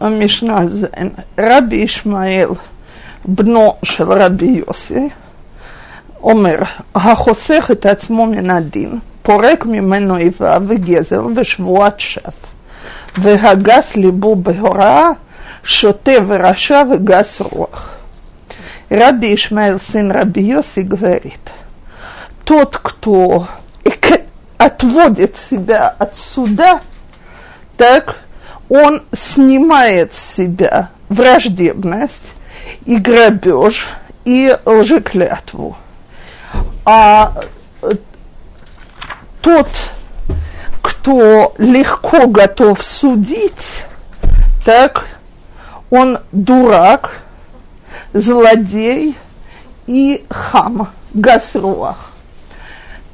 המשנה 0.00 0.68
זין, 0.68 1.10
רבי 1.38 1.76
ישמעאל, 1.76 2.48
בנו 3.24 3.74
של 3.82 4.12
רבי 4.12 4.62
יוסי, 4.66 5.08
אומר, 6.22 6.58
החוסך 6.94 7.68
את 7.72 7.86
עצמו 7.86 8.26
מן 8.26 8.50
הדין, 8.50 8.98
פורק 9.22 9.66
ממנו 9.66 10.16
איבה 10.16 10.58
וגזר 10.66 11.26
ושבועת 11.34 12.00
שווא, 12.00 12.32
והגס 13.18 13.96
ליבו 13.96 14.36
בהוראה, 14.36 15.10
שוטה 15.64 16.12
ורשע 16.26 16.82
וגס 16.92 17.40
רוח. 17.40 17.94
Раби 18.90 19.34
Ишмаил, 19.34 19.78
сын 19.78 20.10
Раби 20.10 20.40
Йоси, 20.40 20.80
говорит, 20.80 21.50
тот, 22.44 22.78
кто 22.78 23.46
отводит 24.56 25.36
себя 25.36 25.88
от 25.98 26.16
суда, 26.16 26.80
так 27.76 28.16
он 28.68 29.02
снимает 29.12 30.14
с 30.14 30.36
себя 30.36 30.90
враждебность 31.08 32.34
и 32.84 32.96
грабеж 32.96 33.88
и 34.24 34.56
лжеклятву. 34.64 35.76
А 36.84 37.34
э, 37.82 37.92
тот, 39.40 39.68
кто 40.82 41.54
легко 41.58 42.26
готов 42.26 42.82
судить, 42.82 43.84
так 44.64 45.06
он 45.90 46.18
дурак, 46.32 47.22
злодей 48.12 49.16
и 49.86 50.24
хам, 50.28 50.90
гасруах. 51.14 52.10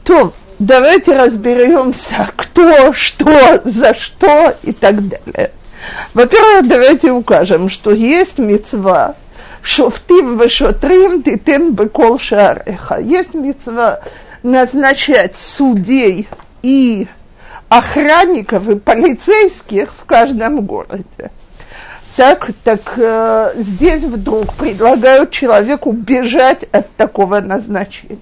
То 0.03 0.33
давайте 0.67 1.17
разберемся, 1.17 2.29
кто, 2.37 2.93
что, 2.93 3.61
за 3.65 3.95
что 3.95 4.55
и 4.63 4.73
так 4.73 4.97
далее. 5.09 5.51
Во-первых, 6.15 6.69
давайте 6.69 7.13
укажем, 7.13 7.69
что 7.69 7.93
есть 7.93 8.39
мецва 8.39 9.17
шофтим 9.63 10.39
вешотрим 10.39 11.23
титен 11.23 11.73
бекол 11.73 12.19
шареха. 12.19 12.99
Есть 12.99 13.35
мецва 13.35 14.01
назначать 14.43 15.37
судей 15.37 16.29
и 16.63 17.07
охранников 17.69 18.69
и 18.69 18.77
полицейских 18.77 19.93
в 19.93 20.05
каждом 20.05 20.65
городе. 20.67 21.31
Так, 22.17 22.49
так 22.63 22.81
э, 22.97 23.55
здесь 23.57 24.03
вдруг 24.03 24.55
предлагают 24.55 25.33
человеку 25.33 25.91
бежать 25.91 26.63
от 26.71 26.95
такого 26.95 27.41
назначения. 27.41 28.19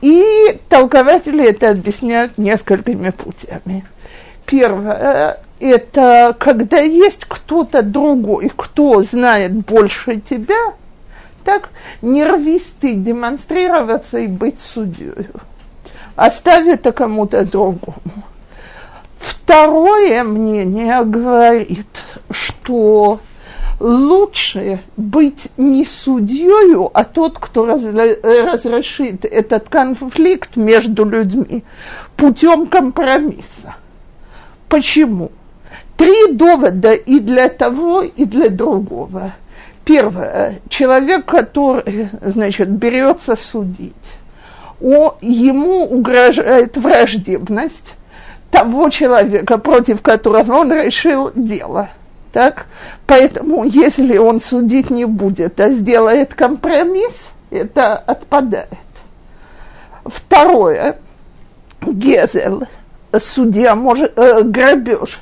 И 0.00 0.58
толкователи 0.68 1.48
это 1.48 1.70
объясняют 1.70 2.38
несколькими 2.38 3.10
путями. 3.10 3.84
Первое– 4.46 5.40
это 5.60 6.36
когда 6.38 6.78
есть 6.78 7.24
кто-то 7.26 7.82
другой, 7.82 8.50
кто 8.54 9.02
знает 9.02 9.52
больше 9.52 10.20
тебя, 10.20 10.72
так 11.44 11.70
не 12.00 12.24
рвись 12.24 12.72
ты 12.80 12.94
демонстрироваться 12.94 14.18
и 14.18 14.26
быть 14.26 14.60
судьей. 14.60 15.28
Оставь 16.14 16.66
это 16.66 16.92
кому-то 16.92 17.44
другому. 17.44 18.02
Второе 19.18 20.22
мнение 20.24 21.02
говорит, 21.04 22.02
что 22.30 23.20
лучше 23.80 24.80
быть 24.96 25.48
не 25.56 25.84
судьей, 25.84 26.74
а 26.92 27.04
тот, 27.04 27.38
кто 27.38 27.66
разрешит 27.66 29.24
этот 29.24 29.68
конфликт 29.68 30.56
между 30.56 31.04
людьми 31.04 31.64
путем 32.16 32.66
компромисса. 32.66 33.76
Почему? 34.68 35.30
Три 35.96 36.32
довода 36.32 36.92
и 36.92 37.18
для 37.20 37.48
того, 37.48 38.02
и 38.02 38.24
для 38.24 38.50
другого. 38.50 39.32
Первое. 39.84 40.60
Человек, 40.68 41.24
который, 41.24 42.08
значит, 42.22 42.68
берется 42.68 43.36
судить, 43.36 43.94
о, 44.80 45.16
ему 45.20 45.84
угрожает 45.84 46.76
враждебность 46.76 47.94
того 48.50 48.90
человека, 48.90 49.58
против 49.58 50.02
которого 50.02 50.58
он 50.58 50.72
решил 50.72 51.32
дело– 51.34 51.90
так? 52.32 52.66
Поэтому, 53.06 53.64
если 53.64 54.18
он 54.18 54.40
судить 54.40 54.90
не 54.90 55.04
будет, 55.04 55.60
а 55.60 55.70
сделает 55.70 56.34
компромисс, 56.34 57.30
это 57.50 57.96
отпадает. 57.96 58.68
Второе. 60.04 60.96
Гезель. 61.80 62.66
Судья 63.16 63.74
может... 63.74 64.18
Э, 64.18 64.42
грабеж. 64.42 65.20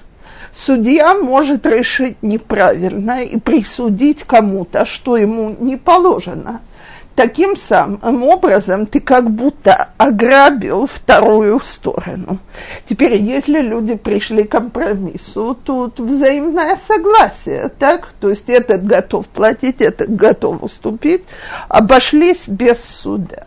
Судья 0.53 1.15
может 1.15 1.67
решить 1.67 2.23
неправильно 2.23 3.23
и 3.23 3.39
присудить 3.39 4.23
кому-то, 4.23 4.87
что 4.87 5.17
ему 5.17 5.55
не 5.59 5.77
положено– 5.77 6.61
Таким 7.17 7.57
самым 7.57 8.23
образом 8.25 8.85
ты 8.85 9.01
как 9.01 9.31
будто 9.31 9.89
ограбил 9.97 10.87
вторую 10.87 11.61
сторону. 11.61 12.39
Теперь, 12.87 13.17
если 13.17 13.63
люди 13.63 13.95
пришли 13.95 14.45
к 14.45 14.51
компромиссу, 14.51 15.57
тут 15.65 15.99
взаимное 15.99 16.79
согласие, 16.87 17.71
так? 17.79 18.13
То 18.21 18.29
есть 18.29 18.51
этот 18.51 18.85
готов 18.85 19.27
платить, 19.29 19.81
этот 19.81 20.15
готов 20.15 20.63
уступить, 20.63 21.25
обошлись 21.69 22.47
без 22.47 22.85
суда. 22.85 23.47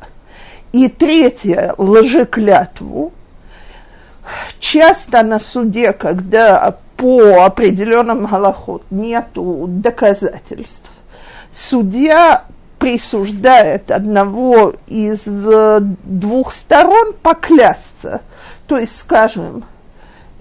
И 0.71 0.89
третье, 0.89 1.75
лжеклятву. 1.77 3.13
Часто 4.59 5.21
на 5.21 5.39
суде, 5.39 5.93
когда 5.93 6.75
по 6.97 7.45
определенным 7.45 8.25
галахот 8.25 8.81
нету 8.89 9.65
доказательств, 9.67 10.89
судья 11.51 12.45
присуждает 12.79 13.91
одного 13.91 14.73
из 14.87 15.19
э, 15.25 15.79
двух 16.03 16.53
сторон 16.53 17.13
поклясться. 17.21 18.21
То 18.67 18.77
есть, 18.77 18.97
скажем, 18.97 19.65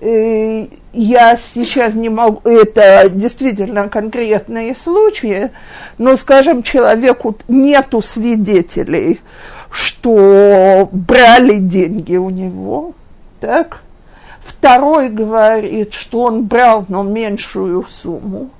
э, 0.00 0.66
я 0.92 1.36
сейчас 1.36 1.94
не 1.94 2.08
могу, 2.08 2.48
это 2.48 3.08
действительно 3.10 3.88
конкретные 3.88 4.76
случаи, 4.76 5.50
но, 5.98 6.16
скажем, 6.16 6.62
человеку 6.62 7.36
нету 7.48 8.00
свидетелей, 8.00 9.20
что 9.70 10.88
брали 10.92 11.56
деньги 11.56 12.16
у 12.16 12.30
него, 12.30 12.94
так? 13.40 13.82
Второй 14.40 15.08
говорит, 15.10 15.92
что 15.92 16.22
он 16.22 16.44
брал, 16.44 16.84
но 16.88 17.02
меньшую 17.02 17.84
сумму 17.90 18.50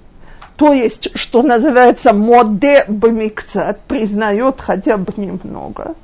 то 0.59 0.73
есть, 0.73 1.17
что 1.17 1.43
называется, 1.43 2.13
моде 2.13 2.85
бамикцат, 2.89 3.81
признает 3.83 4.61
хотя 4.61 4.97
бы 4.97 5.13
немного. 5.17 5.95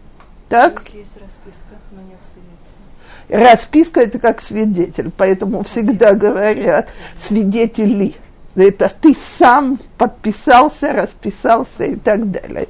Так? 0.49 0.83
Если 0.85 0.99
есть 0.99 1.11
расписка, 1.21 1.75
но 1.91 2.01
нет 2.03 2.19
свидетеля. 2.33 3.51
Расписка 3.51 4.01
это 4.03 4.21
как 4.21 4.41
свидетель, 4.41 5.11
поэтому 5.17 5.65
всегда 5.65 6.15
говорят 6.15 6.89
свидетели. 7.21 8.15
Это 8.55 8.93
ты 9.01 9.17
сам 9.41 9.81
подписался, 9.99 10.93
расписался 10.93 11.83
и 11.83 11.97
так 11.97 12.31
далее. 12.31 12.69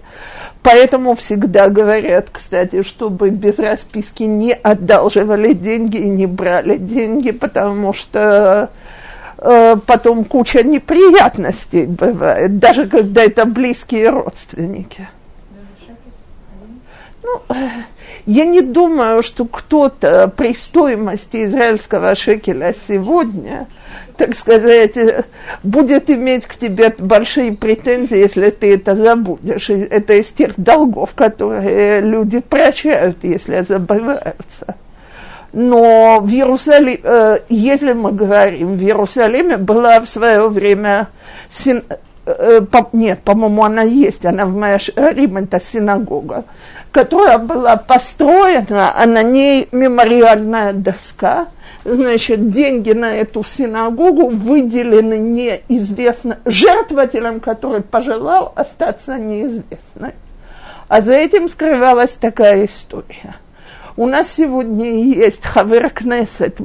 Поэтому 0.62 1.14
всегда 1.14 1.68
говорят, 1.68 2.28
кстати, 2.32 2.82
чтобы 2.82 3.28
без 3.28 3.58
расписки 3.58 4.22
не 4.22 4.54
одалживали 4.54 5.52
деньги 5.52 5.98
и 5.98 6.08
не 6.08 6.24
брали 6.24 6.78
деньги, 6.78 7.32
потому 7.32 7.92
что 7.92 8.70
Э, 9.38 9.76
потом 9.86 10.24
куча 10.24 10.62
неприятностей 10.62 11.86
бывает, 11.86 12.58
даже 12.58 12.86
когда 12.86 13.24
это 13.24 13.44
близкие 13.44 14.10
родственники. 14.10 15.08
Ну, 17.22 17.40
я 18.26 18.44
не 18.44 18.60
думаю, 18.60 19.22
что 19.22 19.44
кто-то 19.44 20.28
при 20.28 20.54
стоимости 20.54 21.44
израильского 21.44 22.14
шекеля 22.14 22.74
сегодня, 22.86 23.66
так 24.16 24.36
сказать, 24.36 24.94
будет 25.62 26.10
иметь 26.10 26.46
к 26.46 26.54
тебе 26.54 26.94
большие 26.96 27.52
претензии, 27.52 28.16
если 28.16 28.50
ты 28.50 28.74
это 28.74 28.94
забудешь. 28.94 29.68
Это 29.68 30.14
из 30.14 30.26
тех 30.26 30.52
долгов, 30.56 31.10
которые 31.14 32.00
люди 32.00 32.40
прощают, 32.40 33.24
если 33.24 33.62
забываются. 33.62 34.76
Но 35.54 36.18
в 36.20 36.32
Иерусалиме, 36.32 36.98
э, 37.00 37.38
если 37.48 37.92
мы 37.92 38.10
говорим, 38.10 38.76
в 38.76 38.82
Иерусалиме 38.82 39.56
была 39.56 40.00
в 40.00 40.08
свое 40.08 40.48
время, 40.48 41.06
син, 41.48 41.84
э, 42.26 42.60
по, 42.60 42.88
нет, 42.92 43.20
по-моему, 43.20 43.62
она 43.62 43.82
есть, 43.82 44.26
она 44.26 44.46
в 44.46 44.56
Майашарим, 44.56 45.36
это 45.36 45.60
синагога, 45.60 46.42
которая 46.90 47.38
была 47.38 47.76
построена, 47.76 49.00
а 49.00 49.06
на 49.06 49.22
ней 49.22 49.68
мемориальная 49.70 50.72
доска, 50.72 51.46
значит, 51.84 52.50
деньги 52.50 52.90
на 52.90 53.14
эту 53.14 53.44
синагогу 53.44 54.30
выделены 54.30 55.18
неизвестно, 55.18 56.38
жертвователем, 56.44 57.38
который 57.38 57.82
пожелал 57.82 58.52
остаться 58.56 59.18
неизвестной. 59.18 60.14
А 60.88 61.00
за 61.00 61.12
этим 61.12 61.48
скрывалась 61.48 62.14
такая 62.20 62.64
история– 62.64 63.36
у 63.96 64.06
нас 64.06 64.32
сегодня 64.32 65.04
есть 65.04 65.44
Хавер 65.44 65.90
Кнесет 65.90 66.58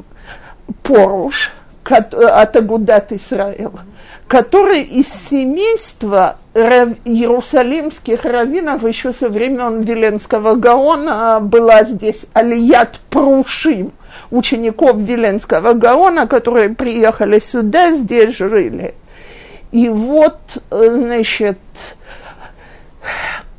Поруш 0.82 1.52
от 1.84 2.56
Агудат 2.56 3.12
Исраил, 3.12 3.80
который 4.28 4.82
из 4.82 5.08
семейства 5.08 6.36
иерусалимских 6.54 8.24
раввинов 8.24 8.86
еще 8.86 9.12
со 9.12 9.28
времен 9.28 9.82
Веленского 9.82 10.54
Гаона 10.54 11.40
была 11.40 11.84
здесь 11.84 12.26
Алият 12.32 13.00
Прушим, 13.10 13.92
учеников 14.30 14.96
Веленского 14.98 15.74
Гаона, 15.74 16.26
которые 16.26 16.70
приехали 16.70 17.40
сюда, 17.40 17.92
здесь 17.96 18.36
жили. 18.36 18.94
И 19.72 19.88
вот, 19.88 20.40
значит, 20.70 21.58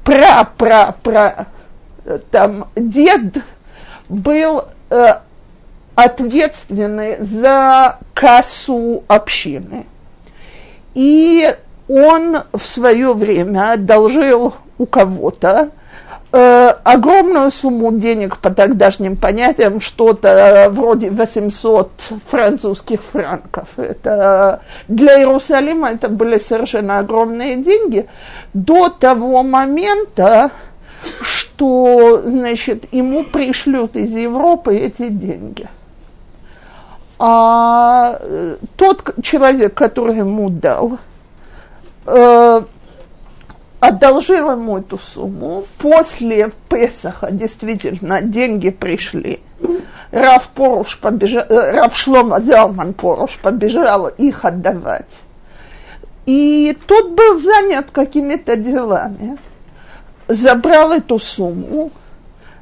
пра-пра-пра, 0.04 1.48
там 2.32 2.68
дед 2.76 3.38
был 4.12 4.66
э, 4.90 5.13
ответственный 5.96 7.18
за 7.19 7.98
кассу 8.13 9.04
общины. 9.08 9.86
И 10.94 11.56
он 11.88 12.44
в 12.54 12.66
свое 12.66 13.13
время 13.13 13.72
одолжил 13.72 14.54
у 14.78 14.86
кого-то 14.86 15.69
э, 16.31 16.74
огромную 16.84 17.52
сумму 17.52 17.92
денег 17.94 18.38
по 18.38 18.50
тогдашним 18.50 19.16
понятиям, 19.16 19.80
что-то 19.80 20.68
вроде 20.72 21.10
800 21.10 21.92
французских 22.28 23.02
франков. 23.02 23.68
Это, 23.78 24.62
для 24.88 25.19
Иерусалима 25.19 25.92
это 25.92 26.10
были 26.10 26.38
совершенно 26.38 27.00
огромные 27.00 27.58
деньги. 27.58 28.08
До 28.54 28.90
того 28.90 29.44
момента, 29.44 30.52
что, 31.21 32.21
значит, 32.24 32.92
ему 32.94 33.24
пришлют 33.24 33.95
из 33.95 34.13
Европы 34.15 34.75
эти 34.75 35.09
деньги. 35.09 35.68
А 37.19 38.18
э, 38.19 38.57
тот 38.75 39.15
человек, 39.21 39.75
который 39.75 40.18
ему 40.18 40.50
дал, 40.50 40.98
э, 42.06 42.62
одолжил 43.80 44.51
ему 44.51 44.80
эту 44.80 44.98
сумму. 44.98 45.65
После 45.77 46.51
Песаха 46.69 47.31
действительно 47.31 48.21
деньги 48.21 48.69
пришли. 48.69 49.39
Рав 50.12 50.50
Поруш 50.50 50.98
побежал, 50.98 51.44
э, 51.48 51.71
Рав 51.71 51.95
Шлома 51.95 52.42
Залман 52.42 52.94
Поруш 52.94 53.38
побежал 53.42 54.07
их 54.07 54.44
отдавать. 54.44 55.21
И 56.25 56.77
тот 56.88 57.12
был 57.12 57.39
занят 57.39 57.88
какими-то 57.92 58.56
делами. 58.56 59.38
Забрал 60.28 60.92
эту 60.92 61.20
сумму, 61.20 61.92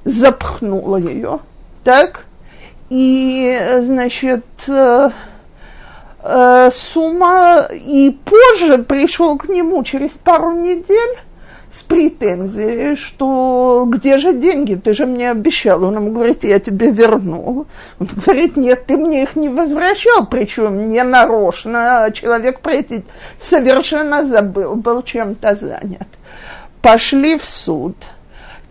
запхнул 0.05 0.97
ее, 0.97 1.39
так, 1.83 2.25
и, 2.89 3.81
значит, 3.83 4.45
сумма, 6.73 7.67
и 7.71 8.17
позже 8.25 8.79
пришел 8.79 9.37
к 9.37 9.47
нему 9.47 9.83
через 9.83 10.11
пару 10.11 10.51
недель 10.51 11.17
с 11.71 11.81
претензией, 11.81 12.95
что 12.95 13.85
где 13.87 14.17
же 14.17 14.33
деньги, 14.33 14.73
ты 14.73 14.95
же 14.95 15.05
мне 15.05 15.29
обещал. 15.29 15.83
Он 15.83 15.95
ему 15.97 16.11
говорит, 16.11 16.43
я 16.43 16.59
тебе 16.59 16.89
верну. 16.89 17.67
Он 17.99 18.07
говорит, 18.25 18.57
нет, 18.57 18.87
ты 18.87 18.97
мне 18.97 19.21
их 19.21 19.35
не 19.35 19.49
возвращал, 19.49 20.25
причем 20.25 20.87
не 20.87 21.03
нарочно. 21.03 22.05
А 22.05 22.11
человек 22.11 22.61
про 22.61 22.73
эти 22.73 23.03
совершенно 23.39 24.25
забыл, 24.27 24.73
был 24.75 25.03
чем-то 25.03 25.53
занят. 25.53 26.07
Пошли 26.81 27.37
в 27.37 27.45
суд. 27.45 27.95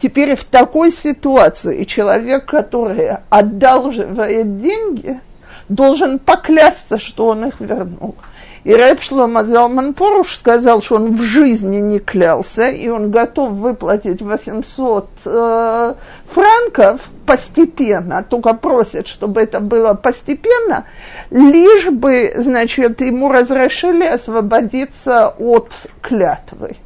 Теперь 0.00 0.36
в 0.36 0.44
такой 0.44 0.92
ситуации 0.92 1.84
человек, 1.84 2.46
который 2.46 3.10
одалживает 3.30 4.60
деньги– 4.60 5.20
должен 5.68 6.18
поклясться, 6.18 6.98
что 6.98 7.28
он 7.28 7.46
их 7.46 7.60
вернул. 7.60 8.16
И 8.64 8.74
Рэб 8.74 9.00
Шлома 9.00 9.92
Поруш 9.92 10.36
сказал, 10.36 10.82
что 10.82 10.96
он 10.96 11.16
в 11.16 11.22
жизни 11.22 11.78
не 11.78 12.00
клялся, 12.00 12.68
и 12.68 12.88
он 12.88 13.10
готов 13.10 13.52
выплатить 13.52 14.20
800 14.20 15.08
э, 15.24 15.94
франков 16.26 17.08
постепенно, 17.24 18.24
только 18.28 18.54
просит, 18.54 19.06
чтобы 19.06 19.42
это 19.42 19.60
было 19.60 19.94
постепенно, 19.94 20.84
лишь 21.30 21.86
бы, 21.86 22.32
значит, 22.36 23.00
ему 23.00 23.30
разрешили 23.30 24.04
освободиться 24.04 25.28
от 25.38 25.72
клятвы. 26.02 26.76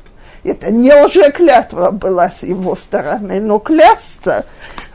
Это 0.45 0.71
не 0.71 0.93
уже 1.05 1.31
клятва 1.31 1.91
была 1.91 2.31
с 2.31 2.43
его 2.43 2.75
стороны, 2.75 3.41
но 3.41 3.59
клясться 3.59 4.45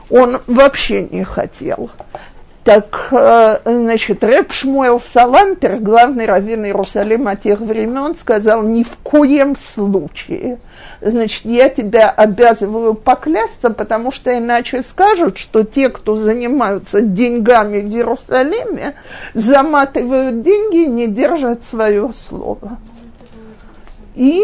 он 0.09 0.41
вообще 0.47 1.03
не 1.03 1.23
хотел. 1.23 1.89
Так, 2.67 3.07
э, 3.11 3.59
значит, 3.63 4.21
Рэп 4.25 4.51
Шмуэл 4.51 4.99
Салантер, 4.99 5.77
главный 5.77 6.25
раввин 6.25 6.65
Иерусалима 6.65 7.37
тех 7.37 7.61
времен, 7.61 8.13
сказал, 8.17 8.61
ни 8.61 8.83
в 8.83 8.97
коем 9.03 9.55
случае. 9.55 10.57
Значит, 10.99 11.45
я 11.45 11.69
тебя 11.69 12.09
обязываю 12.09 12.93
поклясться, 12.93 13.69
потому 13.69 14.11
что 14.11 14.37
иначе 14.37 14.83
скажут, 14.83 15.37
что 15.37 15.63
те, 15.63 15.87
кто 15.87 16.17
занимаются 16.17 16.99
деньгами 16.99 17.79
в 17.79 17.87
Иерусалиме, 17.87 18.95
заматывают 19.33 20.41
деньги 20.41 20.83
и 20.83 20.87
не 20.87 21.07
держат 21.07 21.63
свое 21.63 22.11
слово. 22.27 22.79
И 24.15 24.43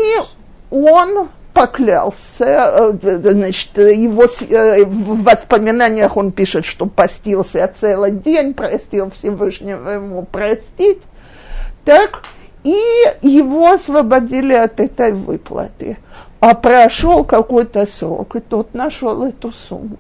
он 0.73 1.29
поклялся, 1.53 2.97
э, 3.03 3.19
значит, 3.21 3.77
его, 3.77 4.23
э, 4.23 4.83
в 4.83 5.23
воспоминаниях 5.23 6.17
он 6.17 6.31
пишет, 6.31 6.65
что 6.65 6.87
постился 6.87 7.71
целый 7.79 8.11
день, 8.11 8.55
простил 8.55 9.11
Всевышнего 9.11 9.89
ему 9.91 10.23
простить, 10.23 11.01
так, 11.85 12.23
и 12.63 12.75
его 13.21 13.71
освободили 13.71 14.53
от 14.53 14.79
этой 14.79 15.11
выплаты. 15.11 15.97
А 16.39 16.55
прошел 16.55 17.23
какой-то 17.23 17.85
срок, 17.85 18.35
и 18.35 18.39
тот 18.39 18.73
нашел 18.73 19.23
эту 19.23 19.51
сумму 19.51 19.97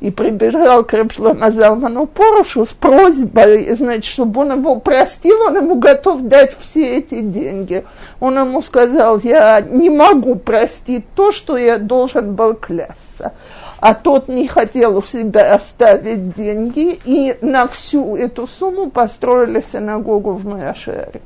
и 0.00 0.10
прибежал 0.10 0.82
к 0.84 0.92
Рабшлома 0.94 1.50
Залману 1.52 2.06
Порушу 2.06 2.64
с 2.64 2.72
просьбой, 2.72 3.74
значит, 3.76 4.04
чтобы 4.04 4.40
он 4.42 4.52
его 4.52 4.76
простил, 4.76 5.36
он 5.46 5.56
ему 5.56 5.74
готов 5.76 6.22
дать 6.22 6.56
все 6.58 6.98
эти 6.98 7.20
деньги. 7.20 7.84
Он 8.18 8.38
ему 8.38 8.62
сказал, 8.62 9.18
я 9.20 9.60
не 9.60 9.90
могу 9.90 10.36
простить 10.36 11.04
то, 11.14 11.32
что 11.32 11.56
я 11.56 11.78
должен 11.78 12.34
был 12.34 12.54
клясться. 12.54 13.32
А 13.78 13.94
тот 13.94 14.28
не 14.28 14.46
хотел 14.46 14.98
у 14.98 15.02
себя 15.02 15.54
оставить 15.54 16.34
деньги, 16.34 16.98
и 17.04 17.36
на 17.40 17.66
всю 17.66 18.16
эту 18.16 18.46
сумму 18.46 18.90
построили 18.90 19.62
синагогу 19.62 20.32
в 20.32 20.46
Майашере 20.46 21.20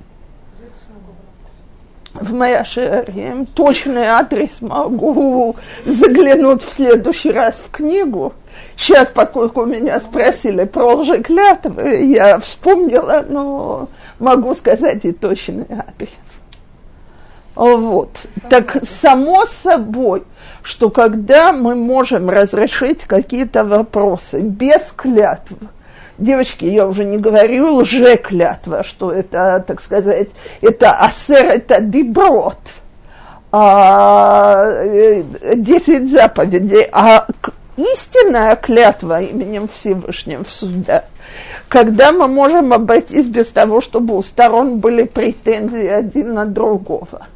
в 2.15 2.33
Майашере. 2.33 3.47
Точный 3.55 4.07
адрес 4.07 4.61
могу 4.61 5.57
заглянуть 5.85 6.63
в 6.63 6.73
следующий 6.73 7.33
раз 7.33 7.63
в 7.67 7.71
книгу. 7.71 8.33
Сейчас, 8.77 9.09
поскольку 9.09 9.65
меня 9.65 10.01
спросили 10.01 10.65
про 10.65 10.95
лжеклятвы, 10.95 12.05
я 12.05 12.39
вспомнила, 12.39 13.25
но 13.29 13.89
могу 14.19 14.55
сказать 14.55 15.05
и 15.05 15.13
точный 15.13 15.67
адрес. 15.71 16.11
Вот. 17.55 18.11
Так 18.49 18.83
само 19.01 19.45
собой, 19.47 20.25
что 20.63 20.91
когда 20.91 21.53
мы 21.53 21.75
можем 21.75 22.31
разрешить 22.31 23.03
какие-то 23.03 23.65
вопросы 23.65 24.41
без 24.41 24.93
клятв, 24.97 25.53
девочки, 26.19 26.65
я 26.65 26.87
уже 26.87 27.05
не 27.05 27.19
говорю 27.19 27.77
лжеклятва, 27.77 28.83
что 28.83 29.13
это, 29.13 29.65
так 29.67 29.81
сказать, 29.81 30.29
это 30.61 30.93
асер, 30.93 31.47
это 31.47 31.81
деброд, 31.81 32.59
а, 33.53 34.67
э, 34.69 35.23
десять 35.57 36.11
заповедей, 36.11 36.87
а 36.93 37.27
истинная 37.77 38.57
клятва 38.57 39.21
именем 39.21 39.69
Всевышним 39.69 40.45
в 40.45 40.51
суда, 40.51 41.05
когда 41.69 42.13
мы 42.13 42.29
можем 42.29 42.73
обойтись 42.73 43.27
без 43.27 43.49
того, 43.49 43.81
чтобы 43.81 44.17
у 44.17 44.23
сторон 44.23 44.79
были 44.79 45.05
претензии 45.05 45.87
один 45.87 46.35
на 46.35 46.47
другого. 46.47 47.27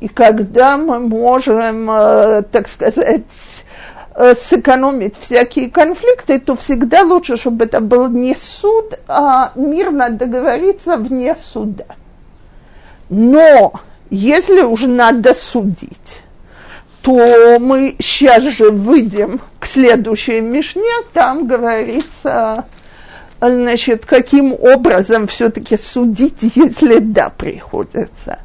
И 0.00 0.08
когда 0.08 0.78
мы 0.78 0.98
можем, 0.98 1.90
э, 1.90 2.42
так 2.50 2.68
сказать, 2.68 3.22
сэкономить 4.16 5.16
всякие 5.18 5.70
конфликты, 5.70 6.40
то 6.40 6.56
всегда 6.56 7.02
лучше, 7.02 7.36
чтобы 7.36 7.64
это 7.64 7.80
был 7.80 8.08
не 8.08 8.36
суд, 8.36 8.98
а 9.08 9.52
мирно 9.54 10.10
договориться 10.10 10.96
вне 10.96 11.36
суда. 11.36 11.84
Но 13.08 13.72
если 14.10 14.62
уже 14.62 14.88
надо 14.88 15.34
судить, 15.34 16.22
то 17.02 17.58
мы 17.58 17.96
сейчас 17.98 18.42
же 18.42 18.70
выйдем 18.70 19.40
к 19.58 19.66
следующей 19.66 20.40
Мишне, 20.40 21.02
там 21.12 21.46
говорится, 21.46 22.64
значит, 23.40 24.04
каким 24.04 24.52
образом 24.52 25.26
все-таки 25.26 25.76
судить, 25.76 26.38
если 26.42 26.98
да, 26.98 27.30
приходится. 27.30 28.40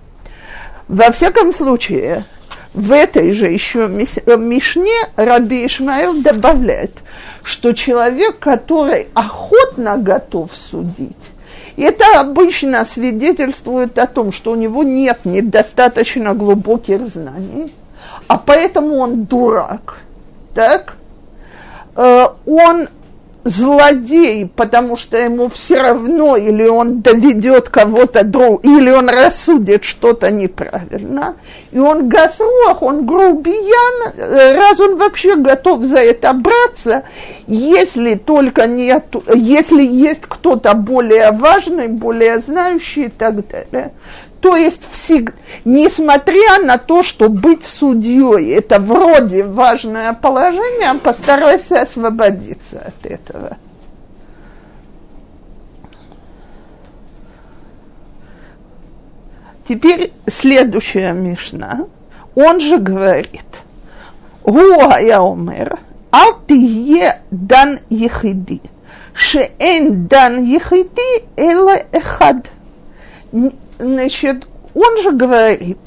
Во 0.87 1.11
всяком 1.11 1.51
случае, 1.51 2.23
в 2.75 2.91
этой 2.91 3.31
же 3.31 3.47
еще 3.47 3.87
Мишне 3.87 4.97
Раби 5.15 5.65
Ишмаил 5.65 6.21
добавляет, 6.21 6.91
что 7.41 7.73
человек, 7.73 8.39
который 8.39 9.07
охотно 9.13 9.97
готов 9.97 10.51
судить, 10.53 11.31
Это 11.77 12.19
обычно 12.19 12.85
свидетельствует 12.85 13.97
о 13.97 14.07
том, 14.07 14.33
что 14.33 14.51
у 14.51 14.55
него 14.55 14.83
нет 14.83 15.19
недостаточно 15.23 16.33
глубоких 16.33 17.07
знаний, 17.07 17.73
а 18.27 18.37
поэтому 18.37 18.97
он 18.97 19.23
дурак. 19.23 19.99
Так? 20.53 20.97
Э, 21.95 22.27
он 22.45 22.87
злодей, 23.45 24.47
потому 24.47 24.95
что 24.95 25.17
ему 25.17 25.49
все 25.49 25.79
равно, 25.79 26.35
или 26.35 26.65
он 26.67 27.01
доведет 27.01 27.69
кого-то 27.69 28.23
друг, 28.23 28.65
или 28.65 28.89
он 28.89 29.07
рассудит 29.07 29.83
что-то 29.83 30.31
неправильно, 30.31 31.35
и 31.71 31.77
он 31.77 32.09
газруах, 32.09 32.81
он 32.81 33.05
грубиян, 33.05 34.57
раз 34.57 34.79
он 34.79 34.97
вообще 34.97 35.35
готов 35.35 35.83
за 35.83 35.99
это 35.99 36.33
браться, 36.33 37.03
если 37.45 38.15
только 38.15 38.65
нет, 38.65 39.15
если 39.35 39.83
есть 39.83 40.21
кто-то 40.21 40.73
более 40.73 41.29
важный, 41.31 41.87
более 41.87 42.39
знающий 42.39 43.03
и 43.05 43.09
так 43.09 43.47
далее. 43.47 43.91
То 44.45 44.55
есть, 44.55 44.83
всегда, 44.91 45.33
несмотря 45.65 46.59
на 46.63 46.77
то, 46.77 47.01
что 47.01 47.29
быть 47.29 47.65
судьей– 47.65 48.51
это 48.55 48.79
вроде 48.79 49.43
важное 49.43 50.13
положение, 50.13 50.93
постарайся 51.01 51.81
освободиться 51.81 52.79
от 52.79 53.05
этого. 53.07 53.57
Теперь 59.67 60.13
следующая 60.27 61.11
Мишна. 61.11 61.87
Он 62.35 62.59
же 62.59 62.77
говорит, 62.77 63.63
Руа 64.43 64.99
я 64.99 65.23
умер, 65.23 65.79
а 66.11 66.33
ты 66.45 66.53
е 66.53 67.19
дан 67.31 67.79
ехиди, 67.89 68.61
шеэн 69.15 70.05
дан 70.05 70.37
ехиди 70.37 71.25
эла 71.35 71.77
эхад 71.91 72.51
значит, 73.79 74.45
он 74.73 75.01
же 75.01 75.11
говорит, 75.11 75.79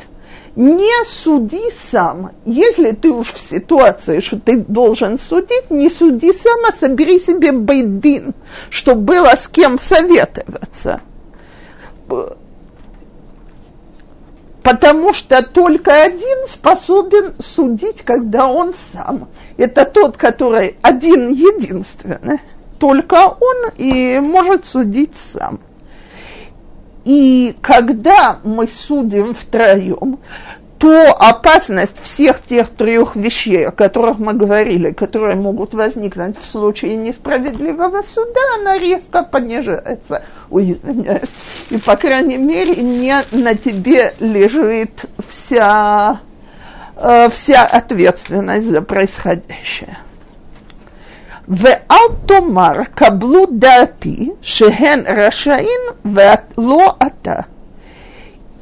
не 0.57 1.05
суди 1.05 1.71
сам. 1.71 2.33
Если 2.45 2.91
ты 2.91 3.11
уж 3.11 3.33
в 3.33 3.39
ситуации, 3.39 4.19
что 4.19 4.41
ты 4.41 4.57
должен 4.57 5.17
судить, 5.17 5.71
не 5.71 5.89
суди 5.89 6.33
сам, 6.33 6.59
а 6.69 6.77
собери 6.77 7.21
себе 7.21 7.53
бейдин, 7.53 8.35
чтобы 8.69 9.03
было 9.03 9.37
с 9.37 9.47
кем 9.47 9.79
советоваться. 9.79 11.01
Потому 14.65 15.13
что 15.13 15.43
только 15.43 16.03
один 16.03 16.47
способен 16.49 17.35
судить, 17.39 18.03
когда 18.03 18.49
он 18.49 18.75
сам. 18.93 19.29
Это 19.57 19.85
тот, 19.85 20.17
который 20.17 20.77
один 20.83 21.29
единственный. 21.29 22.41
Только 22.81 23.37
он 23.41 23.71
и 23.77 24.19
может 24.19 24.65
судить 24.65 25.17
сам. 25.17 25.61
И 27.09 27.57
когда 27.63 28.39
мы 28.45 28.69
судим 28.69 29.33
втроем, 29.33 30.19
то 30.77 31.15
опасность 31.15 31.97
всех 32.03 32.43
тех 32.43 32.69
трех 32.69 33.17
вещей, 33.17 33.67
о 33.67 33.71
которых 33.71 34.19
мы 34.19 34.35
говорили, 34.35 34.93
которые 34.93 35.35
могут 35.35 35.73
возникнуть 35.73 36.39
в 36.39 36.45
случае 36.45 36.97
несправедливого 36.97 38.03
суда, 38.03 38.41
она 38.61 38.77
резко 38.77 39.23
понижается. 39.23 40.23
Ой, 40.51 40.73
извиняюсь. 40.73 41.31
И, 41.71 41.79
по 41.79 41.97
крайней 41.97 42.37
мере, 42.37 42.77
не 42.77 43.17
на 43.33 43.55
тебе 43.55 44.13
лежит 44.21 45.07
вся, 45.27 46.21
э, 46.97 47.31
вся 47.31 47.65
ответственность 47.65 48.67
за 48.67 48.83
происходящее 48.83 49.97
ואל 51.48 52.08
תאמר 52.26 52.84
קבלו 52.96 53.46
דעתי 53.52 54.32
שהן 54.42 55.04
רשאים 55.08 55.82
ולא 56.06 56.96
אתה. 57.08 57.40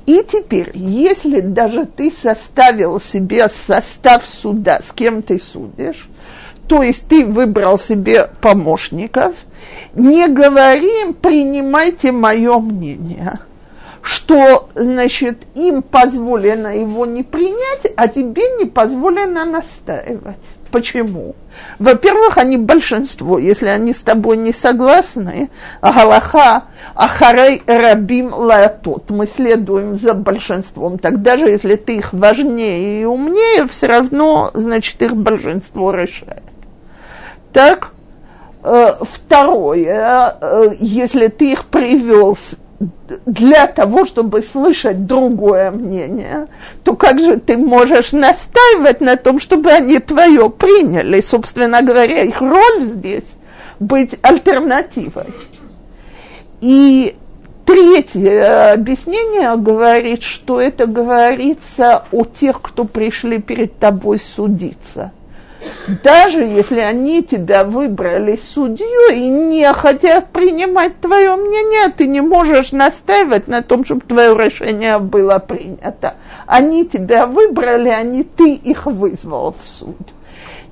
И 0.07 0.23
теперь, 0.23 0.71
если 0.73 1.41
даже 1.41 1.85
ты 1.85 2.11
составил 2.11 2.99
себе 2.99 3.47
состав 3.67 4.25
суда, 4.25 4.81
с 4.85 4.91
кем 4.91 5.21
ты 5.21 5.39
судишь, 5.39 6.09
то 6.67 6.81
есть 6.81 7.07
ты 7.07 7.25
выбрал 7.25 7.77
себе 7.77 8.29
помощников, 8.41 9.35
не 9.93 10.27
говори 10.27 11.01
им, 11.01 11.13
принимайте 11.13 12.11
мое 12.11 12.59
мнение, 12.59 13.39
что, 14.01 14.69
значит, 14.73 15.43
им 15.53 15.81
позволено 15.81 16.79
его 16.79 17.05
не 17.05 17.23
принять, 17.23 17.91
а 17.95 18.07
тебе 18.07 18.43
не 18.57 18.65
позволено 18.65 19.45
настаивать. 19.45 20.43
Почему? 20.76 21.34
Во-первых, 21.78 22.36
они 22.36 22.58
большинство. 22.58 23.38
Если 23.38 23.66
они 23.66 23.94
с 23.94 24.00
тобой 24.00 24.36
не 24.36 24.52
согласны, 24.52 25.48
Галаха 25.80 26.64
Ахарей 26.94 27.62
Рабим 27.66 28.34
Лаатот, 28.34 29.08
мы 29.08 29.26
следуем 29.26 29.96
за 29.96 30.12
большинством. 30.12 30.98
Так 30.98 31.22
даже 31.22 31.46
если 31.46 31.76
ты 31.76 31.96
их 31.96 32.12
важнее 32.12 33.00
и 33.00 33.04
умнее, 33.06 33.66
все 33.66 33.86
равно, 33.86 34.50
значит, 34.52 35.00
их 35.00 35.16
большинство 35.16 35.92
решает. 35.92 36.42
Так, 37.54 37.92
э, 38.62 38.90
второе, 39.00 40.36
э, 40.38 40.72
если 40.78 41.28
ты 41.28 41.52
их 41.52 41.64
привел 41.64 42.36
для 43.24 43.66
того, 43.66 44.04
чтобы 44.04 44.42
слышать 44.42 45.06
другое 45.06 45.70
мнение, 45.70 46.48
то 46.84 46.94
как 46.94 47.18
же 47.20 47.38
ты 47.38 47.56
можешь 47.56 48.12
настаивать 48.12 49.00
на 49.00 49.16
том, 49.16 49.38
чтобы 49.38 49.70
они 49.70 49.98
твое 49.98 50.50
приняли? 50.50 51.20
Собственно 51.20 51.82
говоря, 51.82 52.22
их 52.22 52.40
роль 52.40 52.82
здесь 52.82 53.24
быть 53.80 54.18
альтернативой. 54.22 55.26
И 56.60 57.14
третье 57.64 58.72
объяснение 58.72 59.56
говорит, 59.56 60.22
что 60.22 60.60
это 60.60 60.86
говорится 60.86 62.04
о 62.12 62.24
тех, 62.24 62.60
кто 62.60 62.84
пришли 62.84 63.38
перед 63.38 63.78
тобой 63.78 64.20
судиться– 64.20 65.12
даже 66.02 66.42
если 66.42 66.80
они 66.80 67.22
тебя 67.22 67.64
выбрали 67.64 68.36
судью 68.36 69.12
и 69.12 69.28
не 69.28 69.72
хотят 69.72 70.28
принимать 70.28 70.98
твое 71.00 71.36
мнение, 71.36 71.92
ты 71.96 72.06
не 72.06 72.20
можешь 72.20 72.72
настаивать 72.72 73.48
на 73.48 73.62
том, 73.62 73.84
чтобы 73.84 74.02
твое 74.02 74.36
решение 74.36 74.98
было 74.98 75.38
принято. 75.38 76.14
Они 76.46 76.84
тебя 76.86 77.26
выбрали, 77.26 77.88
а 77.88 78.02
не 78.02 78.22
ты 78.22 78.54
их 78.54 78.86
вызвал 78.86 79.52
в 79.52 79.68
суд. 79.68 79.96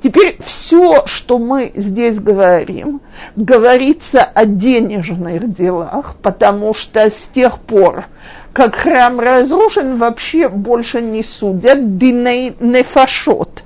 Теперь 0.04 0.36
все, 0.44 1.06
что 1.06 1.38
мы 1.38 1.72
здесь 1.74 2.20
говорим, 2.20 3.00
говорится 3.36 4.22
о 4.22 4.44
денежных 4.44 5.50
делах, 5.54 6.16
потому 6.22 6.74
что 6.74 7.08
с 7.08 7.26
тех 7.34 7.58
пор, 7.58 8.04
как 8.52 8.74
храм 8.74 9.18
разрушен, 9.18 9.96
вообще 9.96 10.50
больше 10.50 11.00
не 11.00 11.24
судят 11.24 11.96
диней 11.96 12.54
нефашот. 12.60 13.64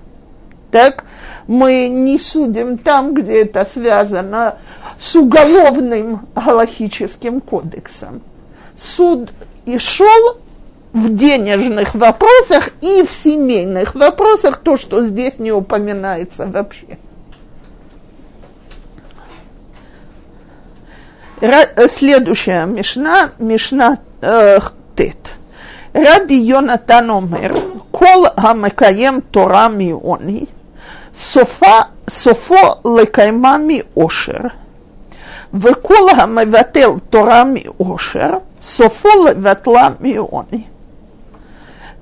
Так? 0.70 1.02
Мы 1.48 1.88
не 1.88 2.18
судим 2.20 2.76
там, 2.78 3.14
где 3.14 3.42
это 3.42 3.64
связано 3.64 4.58
с 4.98 5.16
уголовным 5.16 6.28
галахическим 6.36 7.40
кодексом. 7.40 8.20
Суд 8.76 9.30
и 9.64 9.78
шел 9.78 10.36
в 10.92 11.14
денежных 11.14 11.94
вопросах 11.94 12.70
и 12.82 13.02
в 13.02 13.10
семейных 13.10 13.94
вопросах, 13.94 14.58
то, 14.58 14.76
что 14.76 15.04
здесь 15.04 15.38
не 15.38 15.50
упоминается 15.50 16.46
вообще. 16.46 16.98
Следующая 21.94 22.66
мишна, 22.66 23.30
мишна 23.38 23.98
э, 24.20 24.58
Тет. 24.96 25.16
Раби 25.94 26.36
Йонатан 26.36 27.10
омер, 27.10 27.56
кол 27.90 28.26
хамекаем 28.36 29.22
Тора 29.22 29.68
миони, 29.68 30.48
סופה, 31.17 31.79
סופו 32.09 32.55
לקיימה 32.97 33.57
מאושר. 33.57 34.47
וכל 35.53 36.09
המבטל 36.17 36.89
תורה 37.09 37.43
מאושר, 37.43 38.29
סופו 38.61 39.09
לבטלה 39.27 39.89
מעוני. 39.99 40.63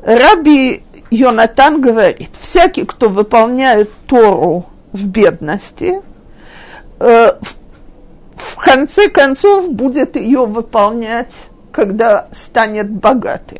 Раби 0.04 0.82
Йонатан 1.12 1.82
говорит, 1.82 2.32
всякий, 2.42 2.86
кто 2.86 3.10
выполняет 3.10 3.92
Тору 4.08 4.66
в 4.94 5.06
бедности, 5.06 6.02
э, 7.00 7.34
в 8.36 8.56
конце 8.56 9.10
концов 9.10 9.72
будет 9.72 10.16
ее 10.16 10.46
выполнять, 10.46 11.34
когда 11.72 12.28
станет 12.32 12.90
богатым. 12.90 13.60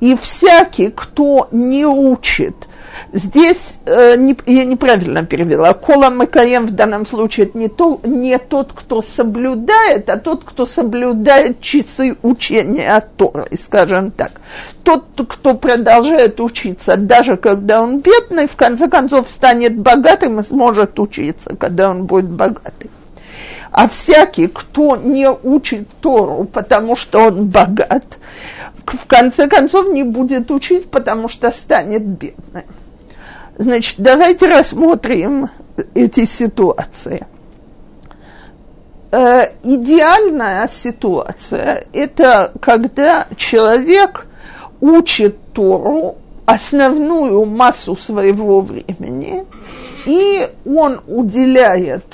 И 0.00 0.16
всякий, 0.16 0.90
кто 0.90 1.48
не 1.50 1.86
учит– 1.86 2.54
Здесь 3.12 3.78
э, 3.86 4.16
не, 4.16 4.36
я 4.46 4.64
неправильно 4.64 5.24
перевела. 5.24 5.72
Кола 5.74 6.10
Макаем 6.10 6.66
в 6.66 6.72
данном 6.72 7.06
случае 7.06 7.46
это 7.46 7.58
не, 7.58 7.68
то, 7.68 8.00
не 8.04 8.38
тот, 8.38 8.72
кто 8.72 9.02
соблюдает, 9.02 10.08
а 10.10 10.16
тот, 10.16 10.44
кто 10.44 10.66
соблюдает 10.66 11.60
часы 11.60 12.16
учения 12.22 12.94
от 12.94 13.16
Торы, 13.16 13.46
скажем 13.56 14.10
так. 14.10 14.40
Тот, 14.82 15.04
кто 15.28 15.54
продолжает 15.54 16.40
учиться, 16.40 16.96
даже 16.96 17.36
когда 17.36 17.82
он 17.82 18.00
бедный, 18.00 18.48
в 18.48 18.56
конце 18.56 18.88
концов 18.88 19.28
станет 19.28 19.76
богатым 19.78 20.40
и 20.40 20.44
сможет 20.44 20.98
учиться, 20.98 21.56
когда 21.56 21.90
он 21.90 22.04
будет 22.04 22.28
богатый. 22.28 22.90
А 23.74 23.88
всякий, 23.88 24.46
кто 24.46 24.94
не 24.94 25.28
учит 25.28 25.88
Тору, 26.00 26.44
потому 26.44 26.94
что 26.94 27.26
он 27.26 27.48
богат, 27.48 28.18
в 28.86 29.04
конце 29.06 29.48
концов 29.48 29.88
не 29.88 30.04
будет 30.04 30.52
учить, 30.52 30.88
потому 30.88 31.26
что 31.26 31.50
станет 31.50 32.02
бедным. 32.06 32.62
Значит, 33.58 33.96
давайте 33.98 34.46
рассмотрим 34.46 35.48
эти 35.92 36.24
ситуации. 36.24 37.26
Э, 39.10 39.48
идеальная 39.64 40.68
ситуация– 40.68 41.84
это 41.92 42.52
когда 42.60 43.26
человек 43.36 44.28
учит 44.80 45.36
Тору 45.52 46.14
основную 46.46 47.44
массу 47.44 47.96
своего 47.96 48.60
времени, 48.60 49.44
и 50.06 50.46
он 50.64 51.00
уделяет 51.08 52.04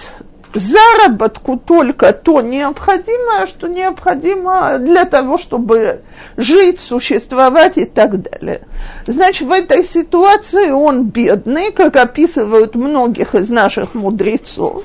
заработку 0.55 1.57
только 1.57 2.13
то 2.13 2.41
необходимое, 2.41 3.47
что 3.47 3.69
необходимо 3.69 4.79
для 4.79 5.05
того, 5.05 5.39
чтобы 5.39 6.01
жить, 6.37 6.81
существовать 6.81 7.79
и 7.79 7.85
так 7.85 8.21
далее. 8.23 8.63
Значит, 9.07 9.49
в 9.49 9.53
этой 9.53 9.85
ситуации 9.85 10.71
он 10.71 11.05
бедный, 11.05 11.73
как 11.73 11.97
описывают 11.97 12.75
многих 12.75 13.35
из 13.35 13.51
наших 13.51 13.95
мудрецов, 13.95 14.85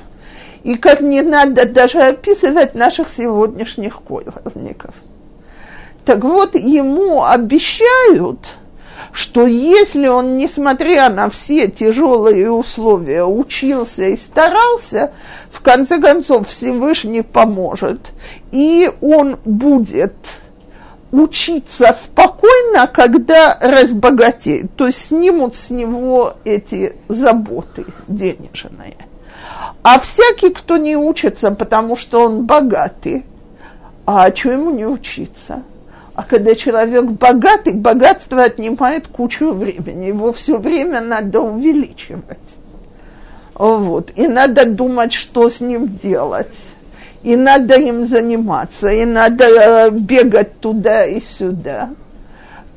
и 0.62 0.74
как 0.76 1.00
не 1.00 1.22
надо 1.22 1.66
даже 1.66 2.00
описывать 2.00 2.74
наших 2.74 3.08
сегодняшних 3.08 4.00
койловников. 4.02 4.94
Так 6.04 6.22
вот, 6.22 6.54
ему 6.54 7.24
обещают– 7.24 8.50
что 9.12 9.46
если 9.46 10.08
он, 10.08 10.36
несмотря 10.36 11.08
на 11.08 11.30
все 11.30 11.68
тяжелые 11.68 12.50
условия, 12.50 13.24
учился 13.24 14.08
и 14.08 14.16
старался, 14.16 15.12
в 15.50 15.60
конце 15.60 16.00
концов 16.00 16.48
Всевышний 16.48 17.22
поможет, 17.22 18.12
и 18.52 18.90
он 19.00 19.38
будет 19.44 20.14
учиться 21.12 21.96
спокойно, 22.02 22.86
когда 22.92 23.58
разбогатеет, 23.60 24.74
то 24.76 24.86
есть 24.86 25.06
снимут 25.06 25.54
с 25.54 25.70
него 25.70 26.34
эти 26.44 26.96
заботы 27.08 27.86
денежные. 28.08 28.96
А 29.82 30.00
всякий, 30.00 30.50
кто 30.50 30.76
не 30.76 30.96
учится, 30.96 31.52
потому 31.52 31.96
что 31.96 32.24
он 32.24 32.44
богатый, 32.44 33.24
а 34.04 34.34
что 34.34 34.50
ему 34.50 34.70
не 34.70 34.84
учиться– 34.84 35.62
а 36.16 36.22
когда 36.22 36.54
человек 36.54 37.04
богатый, 37.04 37.74
богатство 37.74 38.42
отнимает 38.42 39.06
кучу 39.06 39.52
времени. 39.52 40.06
Его 40.06 40.32
все 40.32 40.56
время 40.56 41.02
надо 41.02 41.42
увеличивать. 41.42 42.56
Вот. 43.52 44.12
И 44.16 44.26
надо 44.26 44.64
думать, 44.64 45.12
что 45.12 45.50
с 45.50 45.60
ним 45.60 45.98
делать. 46.02 46.56
И 47.22 47.36
надо 47.36 47.74
им 47.74 48.06
заниматься, 48.06 48.88
и 48.88 49.04
надо 49.04 49.44
э, 49.44 49.90
бегать 49.90 50.58
туда 50.60 51.04
и 51.04 51.20
сюда. 51.20 51.90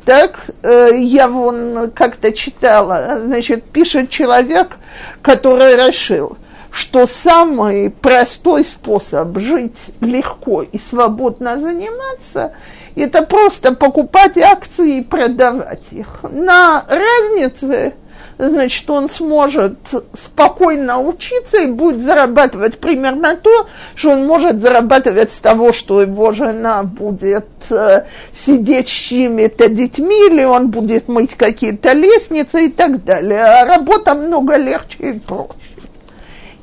Так, 0.04 0.50
э, 0.64 0.90
я 0.96 1.30
вон 1.30 1.92
как-то 1.92 2.34
читала, 2.34 3.22
значит, 3.24 3.64
пишет 3.64 4.10
человек, 4.10 4.78
который 5.22 5.76
решил, 5.76 6.38
что 6.72 7.06
самый 7.06 7.90
простой 7.90 8.66
способ 8.66 9.38
жить 9.38 9.78
легко 10.02 10.62
и 10.62 10.78
свободно 10.78 11.58
заниматься– 11.58 12.52
это 12.96 13.22
просто 13.22 13.74
покупать 13.74 14.38
акции 14.38 15.00
и 15.00 15.04
продавать 15.04 15.84
их. 15.92 16.08
На 16.24 16.86
разнице, 16.88 17.94
значит, 18.38 18.90
он 18.90 19.08
сможет 19.10 19.78
спокойно 20.14 21.00
учиться 21.00 21.62
и 21.62 21.68
будет 21.68 22.02
зарабатывать 22.02 22.80
примерно 22.80 23.36
то, 23.36 23.68
что 23.96 24.12
он 24.12 24.26
может 24.26 24.62
зарабатывать 24.62 25.32
с 25.34 25.38
того, 25.38 25.72
что 25.74 26.02
его 26.02 26.32
жена 26.32 26.84
будет 26.84 27.48
э, 27.70 28.06
сидеть 28.34 28.88
с 28.88 28.92
чьими-то 28.92 29.70
детьми, 29.70 30.28
или 30.28 30.44
он 30.44 30.70
будет 30.70 31.08
мыть 31.08 31.36
какие-то 31.36 31.94
лестницы 31.94 32.66
и 32.66 32.70
так 32.70 33.04
далее. 33.04 33.44
А 33.44 33.66
работа 33.66 34.16
много 34.16 34.56
легче 34.56 34.98
и 35.00 35.20
проще. 35.20 35.54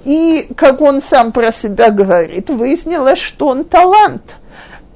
И, 0.04 0.48
как 0.56 0.80
он 0.80 1.02
сам 1.02 1.32
про 1.32 1.52
себя 1.52 1.90
говорит, 1.90 2.48
выяснилось, 2.48 3.18
что 3.18 3.48
он 3.48 3.64
талант– 3.64 4.22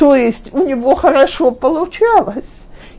то 0.00 0.16
есть 0.16 0.54
у 0.54 0.64
него 0.64 0.94
хорошо 0.94 1.50
получалось. 1.50 2.46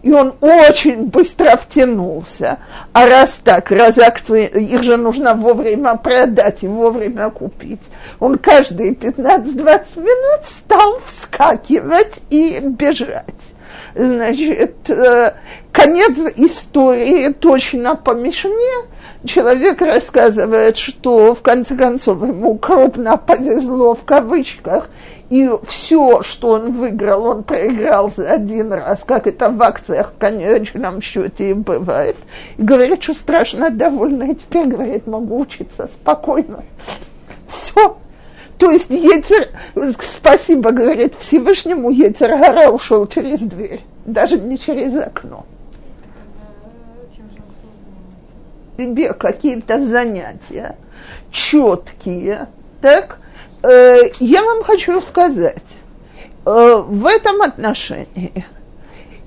И 0.04 0.12
он 0.12 0.36
очень 0.40 1.06
быстро 1.06 1.58
втянулся. 1.58 2.60
А 2.94 3.08
раз 3.08 3.40
так, 3.44 3.72
раз 3.72 3.98
акции, 3.98 4.46
их 4.46 4.84
же 4.84 4.98
нужно 4.98 5.34
вовремя 5.34 5.96
продать 5.96 6.62
и 6.62 6.68
вовремя 6.68 7.32
купить, 7.32 7.82
он 8.20 8.38
каждые 8.38 8.94
15-20 8.94 10.00
минут 10.00 10.46
стал 10.46 11.00
вскакивать 11.08 12.20
и 12.30 12.60
бежать. 12.62 13.26
Значит, 13.96 14.88
э, 14.92 15.34
конец 15.72 16.16
истории 16.36 17.34
точно 17.34 17.96
по 17.96 18.12
Мишне. 18.12 18.86
Человек 19.24 19.82
рассказывает, 19.82 20.78
что 20.78 21.36
в 21.36 21.42
конце 21.42 21.76
концов 21.76 22.24
ему 22.24 22.58
крупно 22.58 23.18
повезло 23.18 23.94
в 23.94 24.04
кавычках, 24.04 24.90
и 25.30 25.50
все, 25.68 26.24
что 26.24 26.50
он 26.50 26.72
выиграл, 26.72 27.26
он 27.26 27.44
проиграл 27.44 28.10
за 28.10 28.32
один 28.32 28.74
раз, 28.74 29.04
как 29.06 29.28
это 29.28 29.50
в 29.50 29.62
акциях 29.62 30.12
в 30.12 30.18
конечном 30.18 31.02
счете 31.02 31.52
и 31.52 31.54
бывает. 31.54 32.18
И 32.58 32.64
говорит, 32.64 33.04
что 33.04 33.14
страшно 33.14 33.70
довольна, 33.70 34.24
и 34.24 34.36
теперь, 34.36 34.68
говорит, 34.68 35.06
могу 35.06 35.40
учиться 35.40 35.88
спокойно. 35.88 36.64
Все. 37.48 37.98
То 38.58 38.72
есть 38.72 38.90
Ецер, 38.90 39.50
спасибо, 40.18 40.72
говорит 40.72 41.14
Всевышнему, 41.20 41.92
Ецер 41.92 42.38
Гора 42.38 42.70
ушел 42.70 43.08
через 43.08 43.40
дверь, 43.40 43.82
даже 44.06 44.40
не 44.40 44.58
через 44.58 44.96
окно. 44.96 45.46
Тебе 48.82 49.14
какие-то 49.14 49.86
занятия 49.86 50.76
четкие, 51.32 52.48
так, 52.82 53.20
Э, 53.64 54.10
я 54.20 54.44
вам 54.44 54.64
хочу 54.64 55.02
сказать, 55.02 55.64
э, 56.46 56.84
в 56.88 57.06
этом 57.06 57.42
отношении 57.44 58.46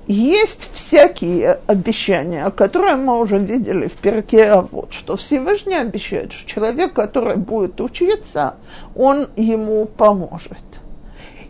есть 0.07 0.69
всякие 0.73 1.59
обещания, 1.67 2.49
которые 2.51 2.95
мы 2.95 3.17
уже 3.19 3.37
видели 3.37 3.87
в 3.87 3.93
перке, 3.93 4.45
а 4.45 4.61
вот 4.61 4.93
что 4.93 5.15
Всевышний 5.15 5.75
обещает, 5.75 6.33
что 6.33 6.47
человек, 6.47 6.93
который 6.93 7.37
будет 7.37 7.79
учиться, 7.79 8.55
он 8.93 9.29
ему 9.37 9.85
поможет. 9.85 10.59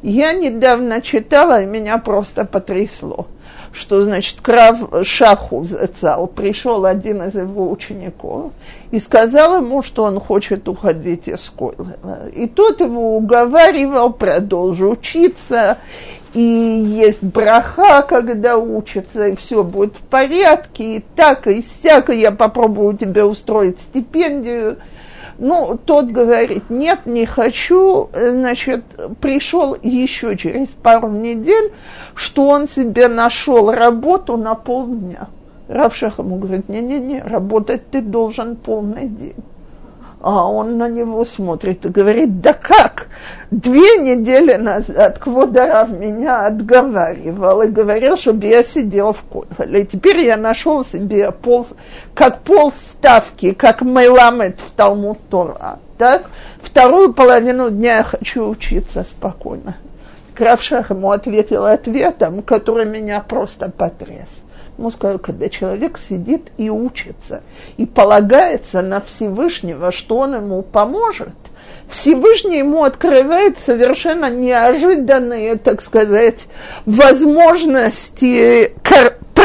Я 0.04 0.34
недавно 0.34 1.02
читала, 1.02 1.64
и 1.64 1.66
меня 1.66 1.98
просто 1.98 2.46
потрясло 2.46 3.28
что, 3.76 4.02
значит, 4.02 4.40
Крав 4.42 4.80
Шаху 5.04 5.64
Зацал, 5.66 6.28
пришел 6.28 6.86
один 6.86 7.24
из 7.24 7.36
его 7.36 7.70
учеников 7.70 8.54
и 8.92 9.00
сказал 9.00 9.58
ему, 9.58 9.82
что 9.82 10.04
он 10.04 10.20
хочет 10.20 10.68
уходить 10.68 11.28
из 11.28 11.52
Койлера. 11.56 12.30
И 12.34 12.48
тот 12.48 12.80
его 12.80 13.18
уговаривал, 13.18 14.14
продолжи 14.14 14.88
учиться, 14.88 15.78
и 16.34 16.40
есть 16.40 17.22
браха, 17.22 18.02
когда 18.02 18.58
учится, 18.58 19.28
и 19.28 19.36
все 19.36 19.64
будет 19.64 19.96
в 19.96 20.02
порядке, 20.02 20.98
и 20.98 21.06
так, 21.16 21.48
и 21.48 21.64
всяко, 21.64 22.14
я 22.14 22.32
попробую 22.32 22.98
тебе 22.98 23.24
устроить 23.24 23.80
стипендию– 23.80 24.78
ну, 25.38 25.78
тот 25.84 26.08
говорит, 26.08 26.70
нет, 26.70 27.06
не 27.06 27.26
хочу, 27.26 28.10
значит, 28.14 28.84
пришел 29.20 29.76
еще 29.82 30.38
через 30.38 30.68
пару 30.70 31.10
недель, 31.10 31.72
что 32.14 32.48
он 32.48 32.68
себе 32.68 33.08
нашел 33.08 33.72
работу 33.72 34.38
на 34.38 34.56
полдня. 34.56 35.28
Равшах 35.68 36.20
ему 36.20 36.38
говорит, 36.38 36.70
не-не-не, 36.70 37.22
работать 37.22 37.90
ты 37.90 38.02
должен 38.02 38.56
полный 38.56 39.08
день. 39.08 39.36
А 40.26 40.50
он 40.50 40.80
на 40.80 40.90
него 40.90 41.24
смотрит 41.24 41.86
и 41.86 41.90
говорит, 41.90 42.42
да 42.42 42.54
как? 42.54 43.10
Две 43.52 43.98
недели 43.98 44.56
назад 44.56 45.20
Кводарав 45.20 45.92
меня 45.92 46.48
отговаривал 46.48 47.62
и 47.62 47.68
говорил, 47.68 48.18
чтобы 48.18 48.48
я 48.48 48.64
сидел 48.64 49.14
в 49.14 49.22
Котле. 49.22 49.84
И 49.84 49.86
теперь 49.86 50.22
я 50.22 50.36
нашел 50.36 50.84
себе 50.84 51.32
пол, 51.32 51.68
как 52.16 52.42
полставки, 52.42 53.54
как 53.54 53.84
Меламет 53.84 54.60
в 54.62 54.72
Талмуд 54.72 55.20
Тора. 55.30 55.78
Так? 56.00 56.24
Вторую 56.60 57.14
половину 57.14 57.70
дня 57.70 57.98
я 57.98 58.04
хочу 58.04 58.50
учиться 58.50 59.04
спокойно. 59.04 59.76
Кравшах 60.34 60.90
ему 60.90 61.12
ответил 61.12 61.68
ответом, 61.68 62.42
который 62.42 62.88
меня 62.88 63.20
просто 63.20 63.70
потряс. 63.70 64.30
Ему 64.78 64.92
сказал, 64.92 65.20
когда 65.20 65.48
человек 65.50 65.98
сидит 65.98 66.52
и 66.58 66.70
учится, 66.70 67.44
и 67.78 67.86
полагается 67.86 68.82
на 68.82 69.00
Всевышнего, 69.00 69.92
что 69.92 70.18
он 70.18 70.36
ему 70.36 70.62
поможет, 70.62 71.34
Всевышний 71.90 72.58
ему 72.58 72.84
открывает 72.84 73.58
совершенно 73.60 74.30
неожиданные, 74.30 75.56
так 75.56 75.82
сказать, 75.82 76.48
возможности 76.86 78.74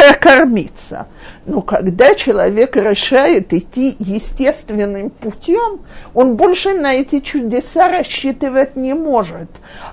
прокормиться. 0.00 1.06
Но 1.46 1.62
когда 1.62 2.14
человек 2.14 2.76
решает 2.76 3.52
идти 3.52 3.96
естественным 3.98 5.10
путем, 5.10 5.80
он 6.14 6.36
больше 6.36 6.74
на 6.74 6.94
эти 6.94 7.20
чудеса 7.20 7.88
рассчитывать 7.88 8.76
не 8.76 8.94
может. 8.94 9.48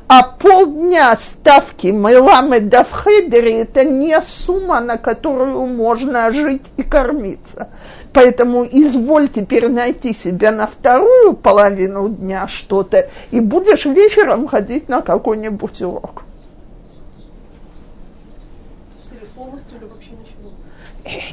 А 0.08 0.24
полдня 0.24 1.18
ставки 1.18 1.88
Майламеда 1.88 2.84
в 2.84 3.04
Хейдере– 3.04 3.62
это 3.62 3.84
не 3.84 4.22
сумма, 4.22 4.80
на 4.80 4.98
которую 4.98 5.66
можно 5.66 6.30
жить 6.32 6.66
и 6.78 6.84
кормиться. 6.84 7.70
Поэтому 8.14 8.66
изволь 8.66 9.30
теперь 9.30 9.70
найти 9.70 10.14
себя 10.14 10.52
на 10.52 10.68
вторую 10.68 11.34
половину 11.34 12.10
дня 12.10 12.48
что-то, 12.48 13.10
и 13.32 13.40
будешь 13.40 13.86
вечером 13.86 14.48
ходить 14.48 14.90
на 14.90 15.02
какой-нибудь 15.02 15.82
урок. 15.82 16.27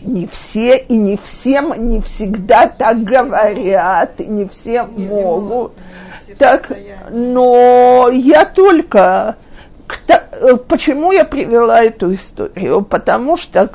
Не 0.03 0.27
все 0.27 0.77
и 0.77 0.97
не 0.97 1.17
всем 1.17 1.73
не 1.89 2.01
всегда 2.01 2.67
так 2.67 3.03
говорят, 3.03 4.21
и 4.21 4.27
не 4.27 4.47
все 4.47 4.87
не 4.97 5.07
могут. 5.07 5.73
Не 5.77 6.35
все 6.35 6.35
так, 6.37 6.71
но 7.11 8.09
я 8.13 8.45
только 8.45 9.37
Э, 10.41 10.57
почему 10.57 11.13
я 11.13 11.25
привела 11.25 11.83
эту 11.83 12.15
историю? 12.15 12.83
Потому 12.83 13.37
что 13.37 13.69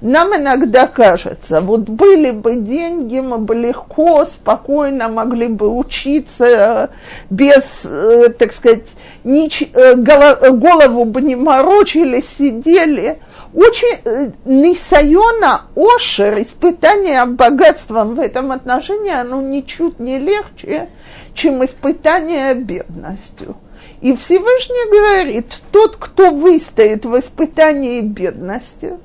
нам 0.00 0.34
иногда 0.36 0.86
кажется, 0.86 1.60
вот 1.60 1.82
были 1.82 2.30
бы 2.30 2.56
деньги, 2.56 3.20
мы 3.20 3.38
бы 3.38 3.54
легко, 3.54 4.24
спокойно 4.24 5.08
могли 5.08 5.48
бы 5.48 5.68
учиться 5.68 6.90
без, 7.28 7.64
э, 7.84 8.30
так 8.38 8.52
сказать, 8.52 8.88
нич, 9.24 9.62
э, 9.72 9.94
голову 9.94 11.04
бы 11.04 11.20
не 11.20 11.36
морочили, 11.36 12.22
сидели. 12.22 13.18
Очень 13.52 14.32
Нисайона 14.44 15.62
Ошер, 15.74 16.40
испытание 16.40 17.24
богатством 17.24 18.14
в 18.14 18.20
этом 18.20 18.52
отношении, 18.52 19.12
оно 19.12 19.42
ничуть 19.42 19.98
не 19.98 20.18
легче, 20.18 20.88
чем 21.34 21.64
испытание 21.64 22.54
бедностью. 22.54 23.56
И 24.00 24.16
Всевышний 24.16 24.90
говорит, 24.90 25.46
тот, 25.72 25.96
кто 25.96 26.30
выстоит 26.30 27.04
в 27.04 27.18
испытании 27.18 28.00
бедности, 28.00 28.98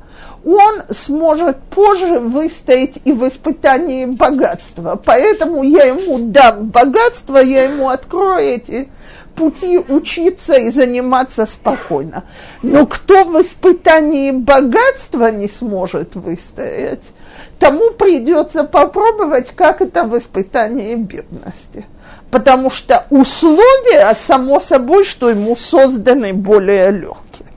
он 0.46 0.84
сможет 0.92 1.58
позже 1.64 2.20
выстоять 2.20 3.00
и 3.04 3.12
в 3.12 3.28
испытании 3.28 4.06
богатства. 4.06 5.00
Поэтому 5.04 5.64
я 5.64 5.86
ему 5.86 6.20
дам 6.30 6.68
богатство, 6.68 7.38
я 7.38 7.64
ему 7.64 7.90
открою 7.90 8.40
эти 8.40 8.90
пути 9.36 9.78
учиться 9.78 10.56
и 10.56 10.71
заниматься 10.71 11.45
спокойно. 11.45 12.24
Но 12.62 12.86
кто 12.86 13.26
в 13.26 13.41
испытании 13.41 14.32
богатства 14.32 15.32
не 15.32 15.50
сможет 15.50 16.15
выстоять, 16.15 17.04
тому 17.60 17.91
придется 17.91 18.63
попробовать, 18.63 19.52
как 19.56 19.82
это 19.82 20.04
в 20.06 20.17
испытании 20.17 20.95
бедности 20.95 21.86
потому 22.36 22.69
что 22.69 23.06
условия, 23.12 24.13
само 24.15 24.60
собой, 24.60 25.06
что 25.06 25.30
ему 25.30 25.56
созданы 25.56 26.34
более 26.34 26.91
легкие. 26.91 27.48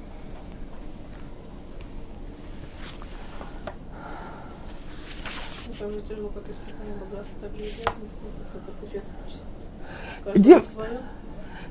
Где, 10.32 10.62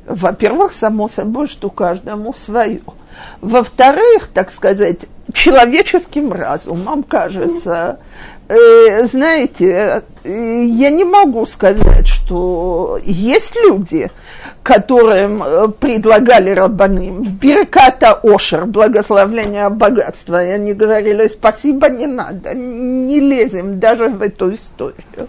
во-первых, 0.08 0.74
само 0.74 1.08
собой, 1.10 1.48
что 1.48 1.70
каждому 1.70 2.34
свое. 2.34 2.82
Во-вторых, 3.42 4.30
так 4.34 4.52
сказать, 4.52 5.00
человеческим 5.34 6.32
разумом 6.32 7.04
кажется, 7.04 8.00
э, 8.48 9.06
знаете, 9.08 10.04
э, 10.24 10.64
я 10.64 10.90
не 10.90 11.04
могу 11.04 11.46
сказать, 11.46 12.08
что 12.08 13.00
есть 13.04 13.56
люди, 13.56 14.10
которым 14.64 15.44
э, 15.44 15.68
предлагали 15.70 16.52
рабаным 16.52 17.24
Бирката 17.24 18.20
Ошер, 18.24 18.66
благословление 18.66 19.70
богатства, 19.70 20.44
и 20.44 20.50
они 20.50 20.74
говорили, 20.74 21.28
спасибо, 21.28 21.90
не 21.90 22.08
надо, 22.08 22.54
не 22.54 23.20
лезем 23.20 23.80
даже 23.80 24.08
в 24.10 24.22
эту 24.22 24.54
историю. 24.54 25.28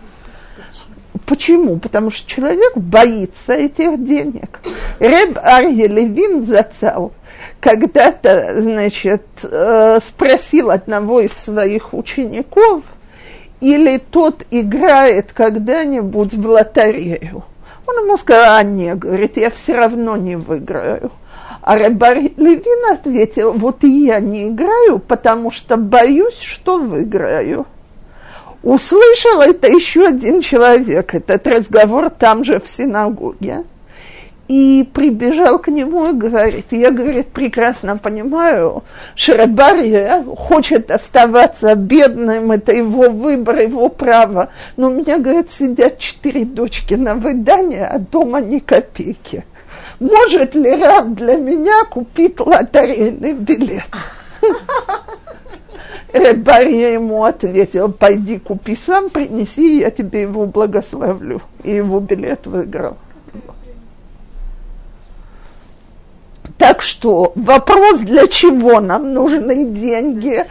Почему? 1.28 1.76
Потому 1.76 2.08
что 2.08 2.28
человек 2.28 2.74
боится 2.74 3.52
этих 3.52 4.02
денег. 4.02 4.60
Реб 4.98 5.38
Арье 5.42 5.86
Левин 5.86 6.42
зацал 6.42 7.12
когда-то, 7.60 8.62
значит, 8.62 9.22
э, 9.42 9.98
спросил 10.06 10.70
одного 10.70 11.20
из 11.20 11.32
своих 11.32 11.92
учеников, 11.92 12.82
или 13.60 13.98
тот 13.98 14.46
играет 14.50 15.32
когда-нибудь 15.34 16.32
в 16.32 16.48
лотерею. 16.48 17.44
Он 17.86 18.04
ему 18.04 18.16
сказал, 18.16 18.56
а 18.56 18.62
нет, 18.62 18.98
говорит, 18.98 19.36
я 19.36 19.50
все 19.50 19.74
равно 19.74 20.16
не 20.16 20.36
выиграю. 20.36 21.12
А 21.60 21.76
Рабар 21.76 22.18
Левин 22.18 22.92
ответил, 22.92 23.52
вот 23.52 23.84
и 23.84 24.06
я 24.06 24.20
не 24.20 24.48
играю, 24.48 24.98
потому 24.98 25.50
что 25.50 25.76
боюсь, 25.76 26.38
что 26.38 26.78
выиграю. 26.78 27.66
Услышал 28.62 29.40
это 29.40 29.68
еще 29.68 30.08
один 30.08 30.40
человек, 30.40 31.14
этот 31.14 31.46
разговор 31.46 32.10
там 32.10 32.42
же 32.42 32.60
в 32.60 32.68
синагоге. 32.68 33.64
И 34.48 34.88
прибежал 34.94 35.58
к 35.58 35.68
нему 35.68 36.08
и 36.08 36.14
говорит, 36.14 36.66
я, 36.70 36.90
говорит, 36.90 37.28
прекрасно 37.28 37.98
понимаю, 37.98 38.82
Шарабарья 39.14 40.24
хочет 40.24 40.90
оставаться 40.90 41.74
бедным, 41.74 42.50
это 42.50 42.72
его 42.72 43.10
выбор, 43.10 43.58
его 43.58 43.90
право. 43.90 44.48
Но 44.78 44.88
у 44.88 44.90
меня, 44.90 45.18
говорит, 45.18 45.50
сидят 45.50 45.98
четыре 45.98 46.46
дочки 46.46 46.94
на 46.94 47.14
выдание, 47.14 47.86
а 47.86 47.98
дома 47.98 48.40
ни 48.40 48.58
копейки. 48.58 49.44
Может 50.00 50.54
ли 50.54 50.74
раб 50.74 51.08
для 51.14 51.36
меня 51.36 51.84
купить 51.84 52.40
лотерейный 52.40 53.34
билет? 53.34 53.84
Ребарья 56.12 56.88
ему 56.92 57.24
ответил, 57.24 57.92
пойди 57.92 58.38
купи 58.38 58.76
сам, 58.76 59.10
принеси, 59.10 59.80
я 59.80 59.90
тебе 59.90 60.22
его 60.22 60.46
благословлю. 60.46 61.42
И 61.64 61.72
его 61.72 62.00
билет 62.00 62.46
выиграл. 62.46 62.96
Так 66.56 66.82
что 66.82 67.32
вопрос, 67.34 68.00
для 68.00 68.26
чего 68.26 68.80
нам 68.80 69.12
нужны 69.12 69.66
деньги, 69.66 70.44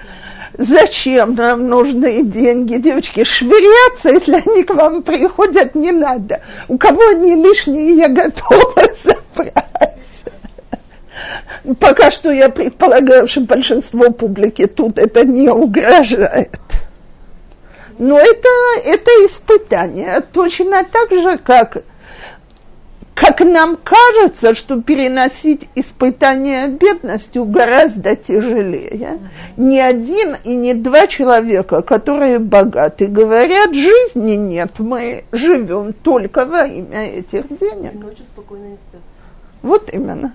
зачем 0.58 1.36
нам 1.36 1.68
нужны 1.68 2.24
деньги, 2.24 2.78
девочки, 2.78 3.24
швыряться, 3.24 4.10
если 4.10 4.42
они 4.46 4.64
к 4.64 4.74
вам 4.74 5.04
приходят, 5.04 5.76
не 5.76 5.92
надо. 5.92 6.42
У 6.68 6.78
кого 6.78 7.02
они 7.10 7.36
лишние, 7.36 7.96
я 7.96 8.08
забрать. 8.08 8.44
Пока 11.76 12.12
что 12.12 12.32
я 12.32 12.50
предполагаю, 12.50 13.28
что 13.28 13.42
большинство 13.42 14.12
публики 14.12 14.68
тут 14.68 14.98
это 14.98 15.26
не 15.26 15.50
угрожает. 15.50 16.60
Но 18.00 18.18
это, 18.18 18.48
это 18.86 19.10
испытание. 19.26 20.22
Точно 20.32 20.84
так 20.86 21.12
же, 21.12 21.38
как, 21.40 21.84
как 23.16 23.42
нам 23.42 23.78
кажется, 23.84 24.54
что 24.54 24.82
переносить 24.82 25.68
испытание 25.76 26.68
бедностью 26.68 27.44
гораздо 27.46 28.16
тяжелее. 28.16 29.20
Ни 29.58 29.80
один 29.80 30.38
и 30.44 30.56
не 30.56 30.74
два 30.76 31.08
человека, 31.08 31.82
которые 31.82 32.40
богаты, 32.40 33.08
говорят, 33.08 33.74
жизни 33.74 34.36
нет, 34.36 34.80
мы 34.80 35.26
живем 35.32 35.92
только 35.92 36.46
во 36.46 36.66
имя 36.66 37.08
этих 37.08 37.48
денег. 37.50 37.96
Ночью 37.96 38.26
спокойно 38.26 38.68
не 38.68 38.78
спят. 38.78 39.02
Вот 39.64 39.92
именно. 39.92 40.32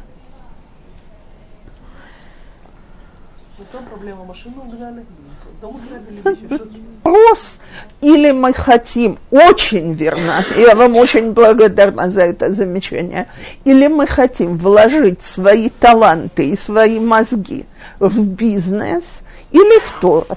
Проблема? 3.88 4.24
Машину 4.24 4.62
угнали? 4.62 5.04
Дом 5.60 5.80
Вопрос, 7.04 7.58
или 8.00 8.32
мы 8.32 8.52
хотим, 8.52 9.18
очень 9.30 9.92
верно, 9.92 10.44
я 10.56 10.74
вам 10.74 10.96
очень 10.96 11.32
благодарна 11.32 12.10
за 12.10 12.22
это 12.22 12.52
замечание, 12.52 13.28
или 13.64 13.86
мы 13.86 14.08
хотим 14.08 14.58
вложить 14.58 15.22
свои 15.22 15.68
таланты 15.68 16.48
и 16.48 16.56
свои 16.56 16.98
мозги 16.98 17.64
в 18.00 18.24
бизнес 18.24 19.04
или 19.52 19.78
в 19.78 20.00
Тору. 20.00 20.36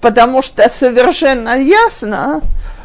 Потому 0.00 0.42
что 0.42 0.70
совершенно 0.78 1.58
ясно, 1.58 2.40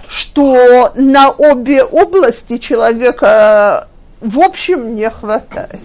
что 0.07 0.93
на 0.95 1.29
обе 1.29 1.83
области 1.83 2.57
человека 2.57 3.87
в 4.19 4.39
общем 4.39 4.95
не 4.95 5.09
хватает 5.09 5.79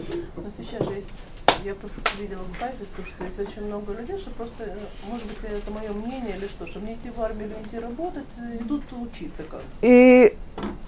я 1.66 1.74
просто 1.74 2.00
видела 2.20 2.42
в 2.42 2.58
Хайфе, 2.58 2.84
что 3.04 3.24
есть 3.24 3.40
очень 3.40 3.66
много 3.66 3.92
людей, 3.92 4.16
что 4.18 4.30
просто, 4.30 4.64
э, 4.64 4.76
может 5.08 5.26
быть, 5.26 5.38
это 5.42 5.70
мое 5.72 5.90
мнение 5.92 6.36
или 6.36 6.46
что, 6.46 6.66
что 6.66 6.78
мне 6.78 6.94
идти 6.94 7.10
в 7.10 7.20
армию 7.20 7.48
или 7.48 7.66
идти 7.66 7.78
работать, 7.78 8.24
э, 8.38 8.56
идут 8.62 8.82
учиться 8.92 9.42
как 9.42 9.60
И 9.82 10.32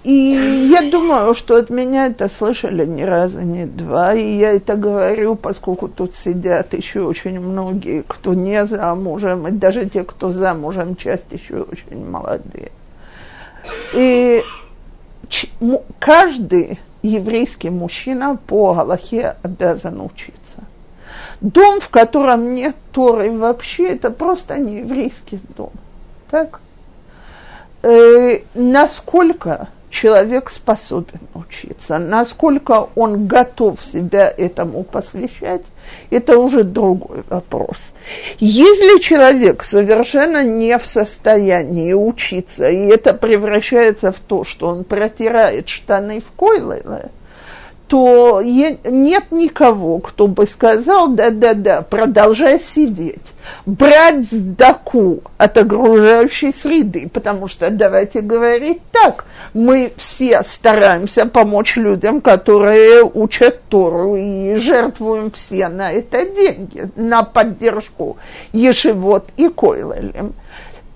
и 0.04 0.70
я 0.70 0.90
думаю, 0.90 1.34
что 1.34 1.56
от 1.56 1.68
меня 1.68 2.06
это 2.06 2.30
слышали 2.30 2.86
ни 2.86 3.02
раза, 3.02 3.42
ни 3.42 3.64
два. 3.64 4.14
И 4.14 4.38
я 4.38 4.52
это 4.52 4.76
говорю, 4.76 5.34
поскольку 5.34 5.88
тут 5.88 6.14
сидят 6.14 6.72
еще 6.72 7.02
очень 7.02 7.38
многие, 7.38 8.02
кто 8.06 8.32
не 8.32 8.64
замужем, 8.64 9.48
и 9.48 9.50
даже 9.50 9.86
те, 9.86 10.04
кто 10.04 10.32
замужем, 10.32 10.96
часть 10.96 11.30
еще 11.32 11.62
очень 11.62 12.08
молодые. 12.08 12.70
И 13.92 14.42
каждый 15.98 16.78
еврейский 17.02 17.70
мужчина 17.70 18.38
по 18.46 18.74
Галахе 18.74 19.36
обязан 19.42 20.00
учиться. 20.00 20.58
Дом, 21.40 21.80
в 21.80 21.88
котором 21.88 22.54
нет 22.54 22.74
Торы 22.92 23.30
вообще, 23.30 23.92
это 23.92 24.10
просто 24.10 24.58
не 24.58 24.78
еврейский 24.78 25.40
дом. 25.56 25.72
Так? 26.30 26.60
Э, 27.82 28.40
насколько 28.54 29.68
человек 29.90 30.50
способен 30.50 31.20
учиться, 31.34 31.98
насколько 31.98 32.88
он 32.94 33.26
готов 33.26 33.82
себя 33.82 34.32
этому 34.36 34.84
посвящать, 34.84 35.62
это 36.10 36.38
уже 36.38 36.64
другой 36.64 37.22
вопрос. 37.28 37.92
Если 38.38 39.00
человек 39.00 39.64
совершенно 39.64 40.44
не 40.44 40.78
в 40.78 40.86
состоянии 40.86 41.92
учиться, 41.92 42.68
и 42.68 42.86
это 42.88 43.14
превращается 43.14 44.12
в 44.12 44.20
то, 44.20 44.44
что 44.44 44.68
он 44.68 44.84
протирает 44.84 45.68
штаны 45.68 46.20
в 46.20 46.30
койлы, 46.32 46.82
то 47.88 48.42
нет 48.42 49.30
никого, 49.30 49.98
кто 49.98 50.26
бы 50.26 50.46
сказал, 50.46 51.08
да-да-да, 51.08 51.82
продолжай 51.82 52.60
сидеть, 52.60 53.32
брать 53.64 54.26
сдаку 54.26 55.22
от 55.38 55.56
окружающей 55.56 56.52
среды, 56.52 57.08
потому 57.10 57.48
что, 57.48 57.70
давайте 57.70 58.20
говорить 58.20 58.82
так, 58.92 59.24
мы 59.54 59.90
все 59.96 60.42
стараемся 60.42 61.24
помочь 61.24 61.76
людям, 61.76 62.20
которые 62.20 63.02
учат 63.02 63.62
Тору, 63.70 64.16
и 64.16 64.56
жертвуем 64.56 65.30
все 65.30 65.68
на 65.68 65.90
это 65.90 66.26
деньги, 66.26 66.90
на 66.94 67.22
поддержку 67.22 68.18
Ешевот 68.52 69.30
и 69.38 69.48
Койлелем. 69.48 70.34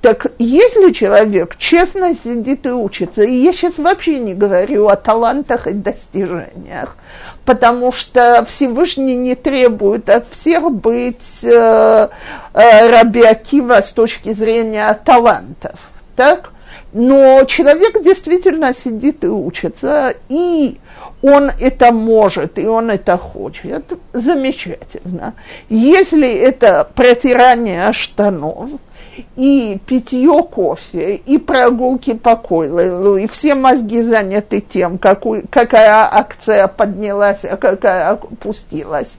Так 0.02 0.32
если 0.40 0.90
человек 0.90 1.56
честно 1.58 2.16
сидит 2.16 2.66
и 2.66 2.70
учится, 2.70 3.22
и 3.22 3.34
я 3.36 3.52
сейчас 3.52 3.78
вообще 3.78 4.18
не 4.18 4.34
говорю 4.34 4.88
о 4.88 4.96
талантах 4.96 5.68
и 5.68 5.72
достижениях, 5.72 6.96
потому 7.44 7.92
что 7.92 8.44
Всевышний 8.48 9.14
не 9.14 9.36
требует 9.36 10.10
от 10.10 10.26
всех 10.28 10.72
быть 10.72 11.22
э, 11.44 12.08
э, 12.52 12.88
Раби 12.88 13.22
Акива 13.22 13.80
с 13.80 13.92
точки 13.92 14.32
зрения 14.32 14.92
талантов, 15.04 15.92
так? 16.16 16.50
Но 16.92 17.44
человек 17.44 18.02
действительно 18.02 18.74
сидит 18.74 19.22
и 19.22 19.28
учится, 19.28 20.14
и 20.28 20.80
он 21.22 21.52
это 21.60 21.92
может, 21.92 22.58
и 22.58 22.66
он 22.66 22.90
это 22.90 23.16
хочет, 23.16 23.84
замечательно. 24.12 25.34
Если 25.68 26.28
это 26.28 26.88
протирание 26.92 27.92
штанов– 27.92 28.70
и 29.36 29.78
питье 29.86 30.42
кофе, 30.42 31.16
и 31.16 31.38
прогулки 31.38 32.14
по 32.14 32.36
Койлелу, 32.36 33.16
и 33.16 33.26
все 33.26 33.54
мозги 33.54 34.02
заняты 34.02 34.60
тем, 34.60 34.98
какой, 34.98 35.42
какая 35.50 36.08
акция 36.10 36.66
поднялась, 36.68 37.44
а 37.44 37.56
какая 37.56 38.10
опустилась, 38.10 39.16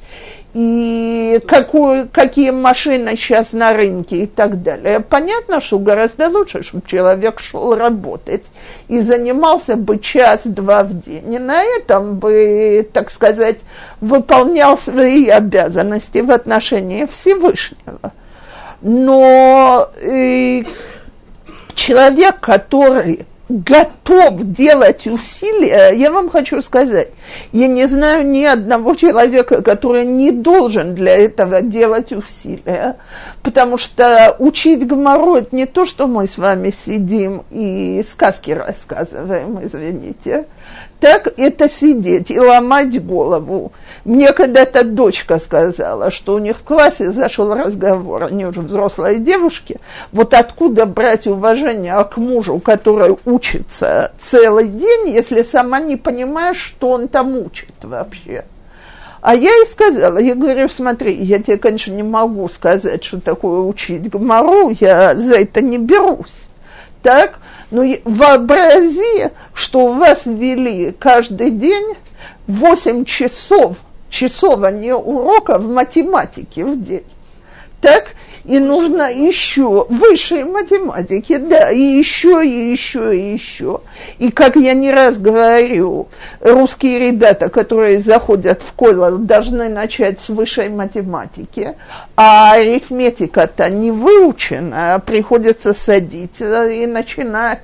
и 0.53 1.41
какую, 1.47 2.07
какие 2.09 2.51
машины 2.51 3.15
сейчас 3.17 3.53
на 3.53 3.73
рынке 3.73 4.23
и 4.23 4.25
так 4.27 4.61
далее. 4.61 4.99
Понятно, 4.99 5.61
что 5.61 5.79
гораздо 5.79 6.29
лучше, 6.29 6.61
чтобы 6.61 6.87
человек 6.87 7.39
шел 7.39 7.75
работать 7.75 8.45
и 8.87 8.99
занимался 8.99 9.75
бы 9.75 9.97
час-два 9.97 10.83
в 10.83 10.99
день, 11.01 11.33
и 11.33 11.39
на 11.39 11.63
этом 11.63 12.19
бы, 12.19 12.87
так 12.93 13.09
сказать, 13.09 13.59
выполнял 13.99 14.77
свои 14.77 15.27
обязанности 15.27 16.19
в 16.19 16.31
отношении 16.31 17.05
Всевышнего 17.05 18.11
но 18.83 19.89
э, 20.01 20.63
человек, 21.73 22.39
который 22.41 23.25
готов 23.49 24.51
делать 24.51 25.05
усилия, 25.05 25.91
я 25.91 26.11
вам 26.11 26.29
хочу 26.29 26.61
сказать, 26.61 27.09
я 27.51 27.67
не 27.67 27.87
знаю 27.87 28.25
ни 28.25 28.43
одного 28.43 28.95
человека, 28.95 29.61
который 29.61 30.05
не 30.05 30.31
должен 30.31 30.95
для 30.95 31.15
этого 31.15 31.61
делать 31.61 32.11
усилия, 32.11 32.97
потому 33.41 33.77
что 33.77 34.35
учить 34.39 34.85
Гмару– 34.87 35.35
это 35.37 35.55
не 35.55 35.65
то, 35.65 35.85
что 35.85 36.07
мы 36.07 36.27
с 36.27 36.37
вами 36.37 36.71
сидим 36.71 37.43
и 37.51 38.03
сказки 38.09 38.51
рассказываем, 38.51 39.59
извините, 39.63 40.45
так 41.03 41.33
это 41.35 41.69
сидеть 41.69 42.31
и 42.31 42.39
ломать 42.39 43.05
голову. 43.05 43.73
Мне 44.05 44.31
когда-то 44.31 44.85
дочка 44.85 45.37
сказала, 45.37 46.09
что 46.11 46.35
у 46.35 46.37
них 46.37 46.55
в 46.55 46.63
классе 46.63 47.11
зашел 47.11 47.53
разговор, 47.53 48.23
они 48.23 48.45
уже 48.45 48.61
взрослые 48.61 49.19
девушки, 49.19 49.81
вот 50.13 50.33
откуда 50.33 50.85
брать 50.85 51.27
уважение 51.27 52.01
к 52.05 52.15
мужу, 52.15 52.57
который 52.59 53.17
учится 53.25 54.13
целый 54.17 54.69
день, 54.69 55.09
если 55.09 55.43
сама 55.43 55.81
не 55.81 55.97
понимаешь, 55.97 56.55
что 56.55 56.91
он 56.91 57.09
там 57.09 57.35
учит 57.35 57.73
вообще. 57.81 58.45
А 59.19 59.35
я 59.35 59.53
ей 59.53 59.65
сказала, 59.65 60.19
я 60.19 60.35
говорю, 60.35 60.69
смотри, 60.69 61.13
я 61.15 61.39
тебе, 61.39 61.57
конечно, 61.57 61.91
не 61.91 62.03
могу 62.03 62.47
сказать, 62.47 63.03
что 63.03 63.19
такое 63.19 63.59
учить 63.59 64.09
гмору, 64.09 64.69
я 64.79 65.15
за 65.15 65.35
это 65.35 65.59
не 65.59 65.77
берусь. 65.77 66.45
Так? 67.01 67.39
Но 67.73 67.81
ну, 67.81 67.97
вообрази, 68.05 69.31
что 69.55 69.87
у 69.87 69.93
вас 69.93 70.21
ввели 70.25 70.91
каждый 70.91 71.49
день 71.49 71.95
8 72.45 73.03
часов, 73.03 73.77
часов, 74.11 74.61
а 74.61 74.69
не 74.69 74.93
урока 74.93 75.57
в 75.57 75.67
математике 75.69 76.65
в 76.65 76.79
день. 76.79 77.03
Так? 77.81 78.09
И 78.45 78.59
нужно 78.59 79.03
еще 79.03 79.85
высшей 79.87 80.43
математики, 80.43 81.37
да, 81.37 81.71
и 81.71 81.79
еще, 81.79 82.45
и 82.45 82.71
еще, 82.71 83.15
и 83.15 83.33
еще. 83.33 83.79
И 84.19 84.31
как 84.31 84.57
я 84.57 84.73
не 84.73 84.91
раз 84.91 85.17
говорю, 85.17 86.09
русские 86.41 86.99
ребята, 86.99 87.49
которые 87.49 87.99
заходят 87.99 88.61
в 88.61 88.73
колледж, 88.73 89.17
должны 89.19 89.69
начать 89.69 90.19
с 90.19 90.27
высшей 90.27 90.67
математики, 90.67 91.75
а 92.17 92.53
арифметика-то 92.55 93.69
не 93.69 93.91
выучена, 93.91 94.95
а 94.95 94.99
приходится 94.99 95.73
садиться 95.73 96.67
и 96.67 96.85
начинать. 96.85 97.61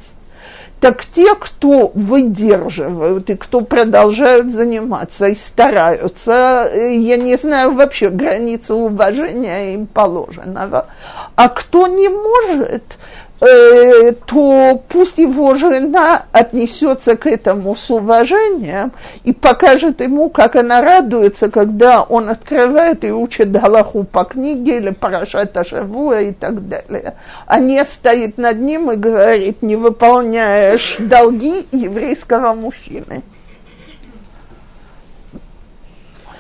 Так 0.80 1.06
те, 1.06 1.36
кто 1.36 1.92
выдерживают 1.94 3.30
и 3.30 3.36
кто 3.36 3.62
продолжают 3.62 4.50
заниматься 4.50 5.28
и 5.28 5.36
стараются, 5.36 6.70
э, 6.72 6.96
я 6.96 7.18
не 7.18 7.36
знаю 7.36 7.74
вообще 7.74 8.10
границы 8.10 8.74
уважения 8.74 9.74
им 9.74 9.88
положенного. 9.88 10.88
А 11.36 11.50
кто 11.50 11.88
не 11.88 12.08
может, 12.08 12.98
Э, 13.42 14.12
то 14.26 14.84
пусть 14.90 15.18
его 15.18 15.56
жена 15.56 16.26
отнесется 16.34 17.16
к 17.16 17.26
этому 17.26 17.74
с 17.74 17.90
уважением 17.90 18.92
и 19.24 19.32
покажет 19.32 20.02
ему, 20.02 20.30
как 20.30 20.58
она 20.58 20.82
радуется, 20.82 21.50
когда 21.50 22.04
он 22.04 22.30
открывает 22.30 23.06
и 23.06 23.12
учит 23.12 23.50
Галаху 23.52 24.04
по 24.04 24.26
книге 24.26 24.78
или 24.78 24.90
Парашата 24.90 25.64
Шавуа 25.64 26.20
и 26.20 26.34
так 26.34 26.68
далее. 26.68 27.16
А 27.46 27.60
не 27.60 27.84
стоит 27.86 28.38
над 28.38 28.60
ним 28.60 28.92
и 28.92 28.98
говорит, 28.98 29.62
не 29.62 29.78
выполняешь 29.78 30.98
долги 31.00 31.66
еврейского 31.72 32.54
мужчины. 32.54 33.24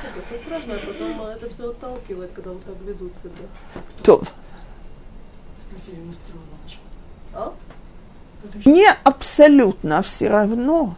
Это 0.03 0.43
страшно, 0.45 0.73
а 0.73 0.85
потом 0.85 1.27
это 1.27 1.49
все 1.49 1.69
отталкивает, 1.69 2.31
когда 2.35 2.49
вот 2.51 2.63
так 2.65 2.75
ведут 2.85 3.13
себя. 3.23 3.47
То. 4.03 4.21
Мне 8.65 8.95
абсолютно 9.03 10.01
все 10.01 10.29
равно, 10.29 10.95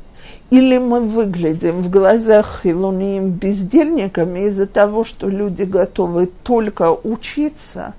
или 0.50 0.78
мы 0.78 1.02
выглядим 1.02 1.82
в 1.82 1.90
глазах 1.90 2.62
хилуним 2.64 3.30
бездельниками 3.30 4.48
из-за 4.48 4.68
того, 4.68 5.04
что 5.04 5.28
люди 5.28 5.64
готовы 5.64 6.30
только 6.44 6.92
учиться, 6.92 7.94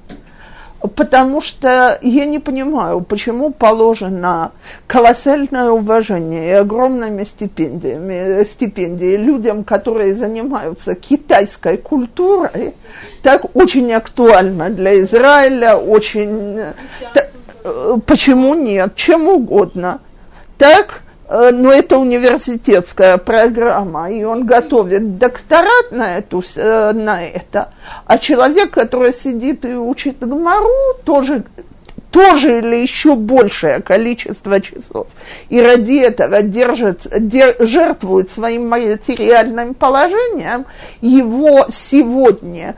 потому 0.88 1.40
что 1.40 1.98
я 2.02 2.26
не 2.26 2.38
понимаю, 2.38 3.00
почему 3.00 3.50
положено 3.50 4.52
колоссальное 4.86 5.70
уважение 5.70 6.50
и 6.50 6.52
огромными 6.52 7.24
стипендиями, 7.24 8.44
стипендии 8.44 9.16
людям, 9.16 9.64
которые 9.64 10.14
занимаются 10.14 10.94
китайской 10.94 11.76
культурой, 11.76 12.74
так 13.22 13.54
очень 13.54 13.92
актуально 13.92 14.70
для 14.70 15.00
Израиля, 15.00 15.76
очень... 15.76 16.60
почему 18.06 18.54
нет? 18.54 18.94
Чем 18.96 19.28
угодно. 19.28 20.00
Так, 20.58 21.02
э, 21.28 21.50
но 21.52 21.72
это 21.72 21.98
университетская 21.98 23.18
программа, 23.18 24.10
и 24.10 24.24
он 24.24 24.46
готовит 24.46 25.18
докторат 25.18 25.90
на, 25.90 26.18
эту, 26.18 26.42
э, 26.56 26.92
на 26.92 27.24
это. 27.24 27.70
А 28.06 28.18
человек, 28.18 28.72
который 28.72 29.12
сидит 29.12 29.64
и 29.64 29.74
учит 29.74 30.18
Гмару, 30.20 30.68
тоже 31.04 31.44
тоже 32.12 32.58
или 32.58 32.76
еще 32.76 33.16
большее 33.16 33.80
количество 33.80 34.60
часов, 34.60 35.06
и 35.48 35.60
ради 35.60 35.98
этого 35.98 36.42
держит, 36.42 37.06
дер, 37.10 37.56
жертвует 37.58 38.30
своим 38.30 38.68
материальным 38.68 39.72
положением, 39.72 40.66
его 41.00 41.66
сегодня 41.70 42.76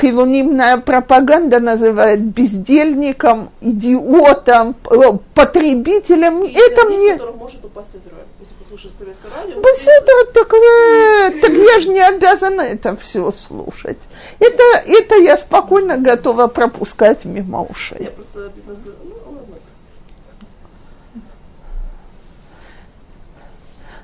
хилунимная 0.00 0.78
пропаганда 0.78 1.60
называет 1.60 2.20
бездельником, 2.22 3.50
идиотом, 3.60 4.76
э, 4.90 5.12
потребителем. 5.34 6.44
Есть 6.44 6.56
Это 6.56 6.84
мне... 6.86 7.16
может 7.16 7.64
упасть 7.64 7.90
Израиль, 7.90 8.26
если 8.40 8.54
послушать 8.54 8.92
советское 8.98 9.28
радио. 9.36 9.60
Беседа, 9.60 10.32
так, 10.32 10.54
э, 10.54 11.40
так 11.42 11.52
я 11.52 11.80
же 11.80 11.88
не 11.90 12.00
обязана 12.00 12.62
это 12.62 12.96
все 12.96 13.30
слушать. 13.32 13.98
Это, 14.38 14.62
это 14.86 15.16
я 15.16 15.36
спокойно 15.36 15.96
готова 15.98 16.46
пропускать 16.46 17.24
мимо 17.24 17.58
Я 17.58 17.64
ушей. 17.64 18.10
просто 18.16 18.52
называю, 18.66 18.96
ну. 19.04 19.14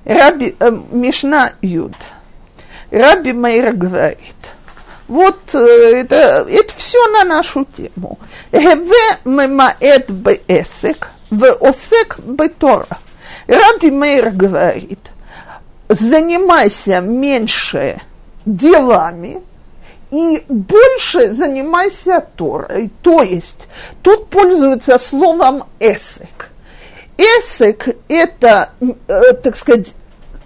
Раби, 0.05 0.55
э, 0.61 0.70
Мишна 0.90 1.55
Юд. 1.62 1.94
Раби 2.90 3.33
Мейр 3.33 3.72
говорит, 3.72 4.18
вот 5.09 5.55
э, 5.55 5.59
это, 5.59 6.47
это 6.49 6.75
все 6.77 7.07
на 7.09 7.25
нашу 7.25 7.67
тему. 7.77 8.19
Геве 8.53 9.19
мемаэт 9.25 10.11
беэсек, 10.11 11.11
веосек 11.31 12.19
бетора. 12.21 12.99
Раби 13.47 13.90
Мейр 13.90 14.31
говорит, 14.31 15.11
занимайся 15.88 17.01
меньше 17.01 18.01
делами 18.47 19.43
и 20.11 20.43
больше 20.49 21.35
занимайся 21.35 22.25
Торой. 22.37 22.90
То 23.03 23.23
есть 23.23 23.69
тут 24.03 24.29
пользуется 24.29 24.99
словом 24.99 25.64
эсек. 25.81 26.51
Эсек– 27.19 27.88
это, 28.09 28.71
э, 28.81 29.33
так 29.43 29.57
сказать, 29.57 29.93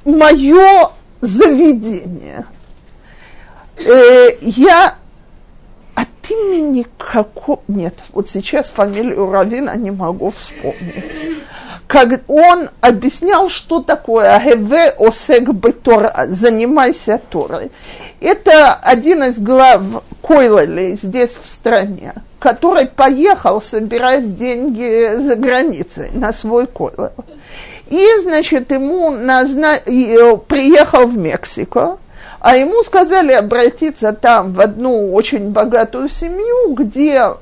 мое 0.04 0.90
заведение. 1.20 2.44
Э, 3.80 4.36
я 4.40 4.96
от 5.94 6.30
имени 6.30 6.86
какого... 6.96 7.60
Нет, 7.68 7.94
вот 8.12 8.28
сейчас 8.28 8.68
фамилию 8.68 9.30
Равина 9.30 9.74
не 9.76 9.90
могу 9.90 10.30
вспомнить. 10.30 11.38
Как 11.86 12.20
он 12.28 12.68
объяснял, 12.82 13.48
что 13.48 13.82
такое 13.82 14.38
Геве 14.38 14.94
Осек 14.98 15.48
Бетора, 15.48 16.26
занимайся 16.28 17.18
Торой. 17.30 17.70
Это 18.20 18.74
один 18.74 19.24
из 19.24 19.38
глав 19.38 19.82
Койлали 20.20 20.98
здесь 21.02 21.38
в 21.42 21.48
стране, 21.48 22.12
который 22.38 22.88
поехал 22.88 23.62
собирать 23.62 24.36
деньги 24.36 25.16
за 25.16 25.36
границей 25.36 26.10
на 26.12 26.34
свой 26.34 26.66
Койлал. 26.66 27.12
И, 27.88 28.06
значит, 28.22 28.70
ему 28.70 29.10
назна... 29.10 29.76
э, 29.76 30.36
приехал 30.46 31.06
в 31.06 31.16
Мексику, 31.16 31.98
а 32.40 32.56
ему 32.56 32.82
сказали 32.82 33.32
обратиться 33.32 34.12
там 34.12 34.52
в 34.52 34.60
одну 34.60 35.12
очень 35.12 35.50
богатую 35.50 36.08
семью, 36.08 36.74
где 36.74 37.32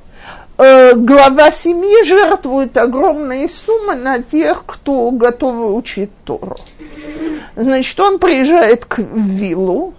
э, 0.59 0.95
глава 0.95 1.51
семьи 1.51 2.05
жертвует 2.05 2.77
огромные 2.77 3.49
суммы 3.49 3.95
на 3.95 4.23
тех, 4.23 4.65
кто 4.67 5.11
готовы 5.11 5.75
учить 5.75 6.11
Тору. 6.25 6.59
Значит, 7.57 7.99
он 8.01 8.19
приезжает 8.19 8.85
к 8.85 8.99
виллу, 8.99 9.95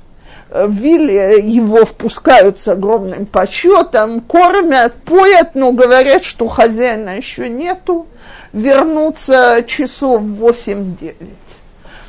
в 0.49 0.71
вилле 0.71 1.39
его 1.39 1.85
впускают 1.85 2.59
с 2.59 2.67
огромным 2.67 3.25
почетом, 3.25 4.21
кормят, 4.21 4.93
поят, 5.03 5.55
но 5.55 5.71
говорят, 5.71 6.23
что 6.23 6.47
хозяина 6.47 7.17
еще 7.17 7.49
нету, 7.49 8.07
вернуться 8.53 9.63
часов 9.67 10.21
в 10.21 10.45
8-9. 10.45 11.15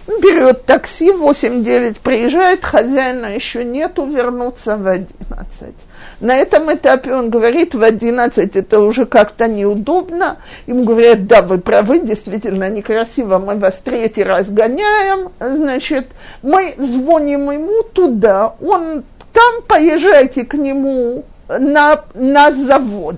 Берет 0.08 0.64
такси, 0.64 1.10
8-9 1.10 1.98
приезжает, 2.02 2.64
хозяина 2.64 3.26
еще 3.26 3.62
нету, 3.62 4.06
вернуться 4.06 4.78
в 4.78 4.86
11. 4.86 5.74
На 6.20 6.34
этом 6.34 6.72
этапе 6.72 7.12
он 7.12 7.28
говорит, 7.28 7.74
в 7.74 7.82
11 7.82 8.56
это 8.56 8.80
уже 8.80 9.04
как-то 9.04 9.46
неудобно. 9.48 10.38
Ему 10.66 10.84
говорят, 10.84 11.26
да, 11.26 11.42
вы 11.42 11.58
правы, 11.58 11.98
действительно 11.98 12.70
некрасиво, 12.70 13.38
мы 13.38 13.56
вас 13.56 13.82
третий 13.84 14.24
раз 14.24 14.48
гоняем. 14.48 15.30
Значит, 15.40 16.06
мы 16.40 16.74
звоним 16.78 17.50
ему 17.50 17.82
туда, 17.82 18.54
он 18.62 19.04
там 19.34 19.62
поезжайте 19.66 20.46
к 20.46 20.54
нему 20.54 21.26
на, 21.48 22.02
на 22.14 22.50
завод. 22.52 23.16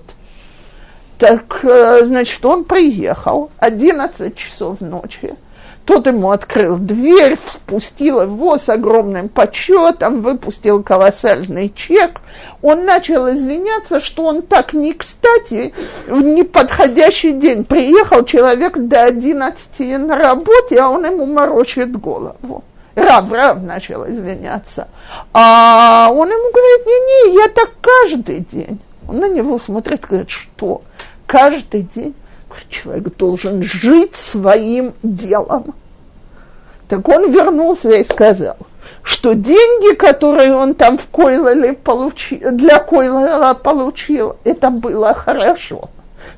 Так, 1.19 1.61
э, 1.63 2.05
значит, 2.05 2.45
он 2.45 2.65
приехал, 2.65 3.51
11 3.59 4.35
часов 4.35 4.81
ночи. 4.81 5.37
Тот 5.85 6.07
ему 6.07 6.31
открыл 6.31 6.77
дверь, 6.77 7.37
впустил 7.37 8.21
его 8.23 8.59
с 8.59 8.69
огромным 8.69 9.29
почетом, 9.29 10.21
выпустил 10.21 10.83
колоссальный 10.83 11.73
чек. 11.75 12.21
Он 12.63 12.85
начал 12.85 13.29
извиняться, 13.31 13.99
что 13.99 14.25
он 14.25 14.43
так 14.43 14.73
не 14.73 14.93
кстати, 14.93 15.75
в 16.07 16.21
неподходящий 16.23 17.33
день 17.33 17.65
приехал 17.65 18.25
человек 18.25 18.77
до 18.79 19.05
11 19.05 19.99
на 19.99 20.17
работе, 20.17 20.81
а 20.81 20.91
он 20.91 21.07
ему 21.07 21.27
морочит 21.27 21.97
голову. 21.99 22.63
Рав, 22.95 23.33
Рав 23.33 23.63
начал 23.63 24.07
извиняться. 24.09 24.89
А 25.33 26.09
он 26.13 26.29
ему 26.29 26.53
говорит, 26.53 26.87
не-не, 26.87 27.35
я 27.43 27.49
так 27.49 27.71
каждый 27.81 28.41
день. 28.41 28.81
Он 29.09 29.19
на 29.19 29.29
него 29.29 29.59
смотрит, 29.59 30.07
говорит, 30.07 30.31
что? 30.31 30.83
Каждый 31.27 31.83
день? 31.83 32.15
Человек 32.69 33.17
должен 33.17 33.63
жить 33.63 34.15
своим 34.15 34.95
делом. 35.03 35.75
Так 36.89 37.09
он 37.09 37.31
вернулся 37.31 37.91
и 37.91 38.05
сказал, 38.05 38.57
что 39.03 39.35
деньги, 39.35 39.95
которые 39.95 40.55
он 40.55 40.75
там 40.75 40.99
в 40.99 41.07
Койлале 41.07 41.75
получил, 41.75 42.51
для 42.53 42.81
Койлала 42.81 43.55
получил, 43.55 44.37
это 44.45 44.71
было 44.71 45.15
хорошо. 45.15 45.89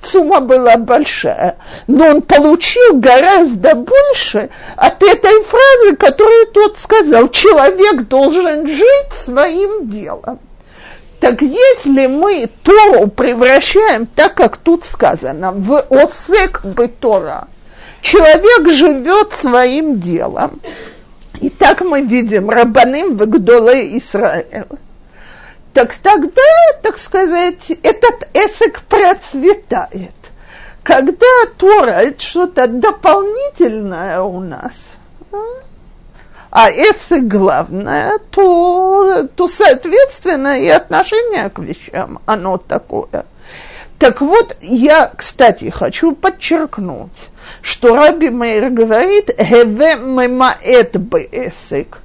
Сумма 0.01 0.41
была 0.41 0.77
большая, 0.77 1.57
но 1.87 2.07
он 2.07 2.23
получил 2.23 2.99
гораздо 2.99 3.75
больше 3.75 4.51
от 4.77 5.03
этой 5.03 5.43
фразы, 5.45 5.97
которую 5.97 6.47
тот 6.49 6.77
сказал. 6.79 7.29
Человек 7.29 8.03
должен 8.09 8.67
жить 8.67 9.13
своим 9.13 9.89
делом. 9.89 10.39
Так 11.23 11.41
если 11.41 12.09
мы 12.09 12.51
Тору 12.65 13.07
превращаем 13.07 14.07
так, 14.07 14.35
как 14.35 14.57
тут 14.57 14.85
сказано, 14.85 15.53
в 15.53 15.79
осек 15.89 16.65
бы 16.65 16.89
Тора, 16.89 17.47
человек 18.01 18.69
живет 18.77 19.33
своим 19.33 20.01
делом. 20.01 20.61
И 21.41 21.49
так 21.49 21.83
мы 21.83 22.03
видим 22.03 22.51
Рабаным 22.51 23.17
в 23.17 23.25
Гдоле 23.27 23.97
Израиль. 23.99 24.67
Так 25.73 25.95
тогда, 25.95 26.43
так 26.83 26.99
сказать, 26.99 27.71
этот 27.71 28.29
эсек 28.35 28.83
процветает. 28.89 30.11
Когда 30.83 31.47
Тора 31.57 32.01
это 32.03 32.21
что-то 32.21 32.67
дополнительное 32.67 34.23
у 34.23 34.41
нас, 34.41 34.75
а? 36.53 36.71
это 36.71 37.21
главное, 37.21 38.19
то, 38.31 39.27
то, 39.35 39.49
соответственно, 39.49 40.61
и 40.61 40.69
отношение 40.69 41.49
к 41.51 41.59
вещам, 41.59 42.21
оно 42.27 42.59
такое. 42.59 43.25
Так 43.99 44.21
вот, 44.21 44.57
я, 44.61 45.11
кстати, 45.17 45.71
хочу 45.71 46.13
подчеркнуть, 46.13 47.31
что 47.63 47.97
Раби 47.97 48.31
Мейр 48.31 48.71
говорит 48.71 49.31
«Хеве 49.39 49.97
мемаэт 49.97 50.97
беэсек», 50.97 51.99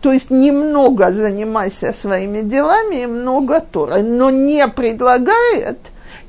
то 0.00 0.12
есть 0.12 0.30
немного 0.30 1.12
занимайся 1.12 1.92
своими 1.92 2.40
делами 2.40 3.02
и 3.02 3.06
много 3.06 3.60
Торы, 3.60 4.02
но 4.02 4.30
не 4.30 4.66
предлагает 4.68 5.78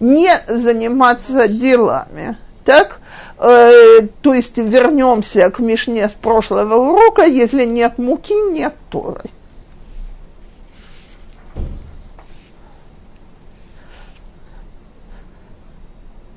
не 0.02 0.32
заниматься 0.48 1.48
делами. 1.48 2.36
Так? 2.66 3.00
Э, 3.38 4.08
то 4.22 4.34
есть 4.34 4.58
вернемся 4.58 5.50
к 5.50 5.60
Мишне 5.60 6.08
с 6.08 6.14
прошлого 6.14 6.76
урока, 6.76 7.24
если 7.24 7.66
нет 7.66 7.98
муки, 7.98 8.34
нет 8.52 8.76
Торы. 8.90 9.24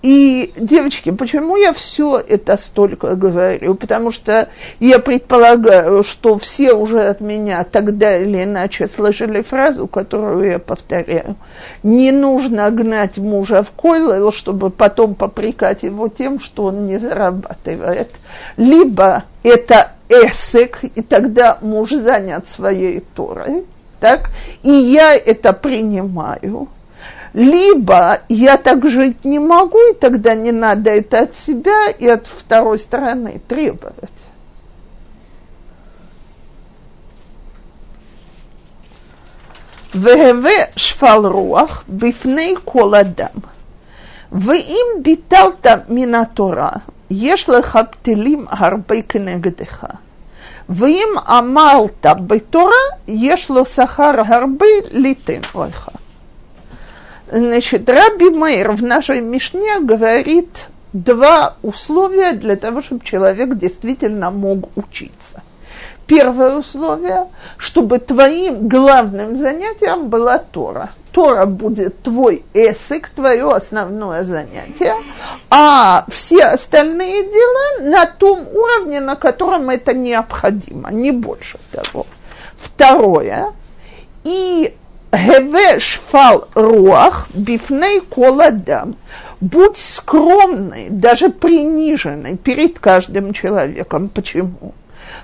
И, 0.04 0.52
девочки, 0.58 1.10
почему 1.12 1.56
я 1.56 1.72
все 1.72 2.18
это 2.18 2.58
столько 2.58 3.16
говорю? 3.16 3.74
Потому 3.74 4.10
что 4.10 4.50
я 4.78 4.98
предполагаю, 4.98 6.02
что 6.02 6.36
все 6.36 6.74
уже 6.74 7.00
от 7.00 7.22
меня 7.22 7.64
тогда 7.64 8.18
или 8.18 8.44
иначе 8.44 8.86
слышали 8.86 9.40
фразу, 9.40 9.86
которую 9.86 10.46
я 10.46 10.58
повторяю. 10.58 11.36
Не 11.82 12.12
нужно 12.12 12.70
гнать 12.70 13.16
мужа 13.16 13.62
в 13.62 13.70
койло, 13.70 14.30
чтобы 14.30 14.68
потом 14.68 15.14
попрекать 15.14 15.84
его 15.84 16.08
тем, 16.08 16.38
что 16.38 16.64
он 16.64 16.84
не 16.84 16.98
зарабатывает. 16.98 18.10
Либо 18.58 19.24
это 19.42 19.92
эсек, 20.10 20.80
и 20.82 21.00
тогда 21.00 21.56
муж 21.62 21.92
занят 21.92 22.46
своей 22.46 23.00
Торой, 23.00 23.64
так? 24.00 24.28
И 24.62 24.70
я 24.70 25.14
это 25.14 25.54
принимаю 25.54 26.68
Либо 27.33 28.21
я 28.27 28.57
так 28.57 28.89
жить 28.89 29.23
не 29.23 29.39
могу, 29.39 29.77
и 29.91 29.93
тогда 29.93 30.33
не 30.33 30.51
надо 30.51 30.89
это 30.89 31.19
от 31.19 31.35
себя 31.35 31.89
и 31.89 32.07
от 32.07 32.27
второй 32.27 32.79
стороны 32.79 33.39
требовать. 33.47 34.19
והווה 39.95 40.51
שפל 40.75 41.25
רוח 41.25 41.83
בפני 41.89 42.55
כל 42.65 42.95
אדם. 42.95 43.39
ואם 44.31 44.85
ביטלת 45.01 45.67
מן 45.89 46.15
התורה, 46.15 46.71
יש 47.09 47.49
לך 47.49 47.79
בטלים 47.91 48.45
הרבה 48.49 49.01
כנגדך. 49.01 49.85
ואם 50.69 51.09
עמלת 51.27 52.05
בתורה, 52.27 52.83
יש 53.07 53.49
לו 53.49 53.65
שכר 53.65 54.11
הרבה 54.25 54.65
ליתן 54.91 55.39
לך. 55.55 55.89
Значит, 57.36 57.88
Раби 57.88 58.30
Мейр 58.30 58.70
в 58.72 58.82
нашей 58.82 59.20
Мишне 59.20 59.80
говорит 59.80 60.66
два 60.92 61.56
условия 61.62 62.32
для 62.32 62.54
того, 62.54 62.80
чтобы 62.80 63.04
человек 63.04 63.56
действительно 63.56 64.30
мог 64.30 64.76
учиться– 64.76 65.42
Первое 66.06 66.58
условие, 66.58 67.28
чтобы 67.56 67.98
твоим 67.98 68.68
главным 68.68 69.36
занятием 69.36 70.08
была 70.08 70.38
Тора. 70.38 70.90
Тора 71.12 71.46
будет 71.46 72.02
твой 72.02 72.44
эсик, 72.52 73.08
твое 73.08 73.50
основное 73.50 74.24
занятие, 74.24 74.96
а 75.48 76.04
все 76.10 76.44
остальные 76.44 77.22
дела 77.30 77.90
на 77.90 78.06
том 78.06 78.46
уровне, 78.52 79.00
на 79.00 79.14
котором 79.14 79.70
это 79.70 79.94
необходимо, 79.94 80.90
не 80.90 81.12
больше 81.12 81.58
того. 81.70 82.06
Второе, 82.56 83.52
и 84.24 84.74
гевеш 85.16 86.00
фал 86.08 86.48
руах 86.54 87.28
бифней 87.34 88.00
коладам. 88.00 88.96
Будь 89.40 89.76
скромный, 89.76 90.88
даже 90.90 91.28
приниженный 91.28 92.36
перед 92.36 92.78
каждым 92.78 93.32
человеком. 93.32 94.08
Почему? 94.08 94.74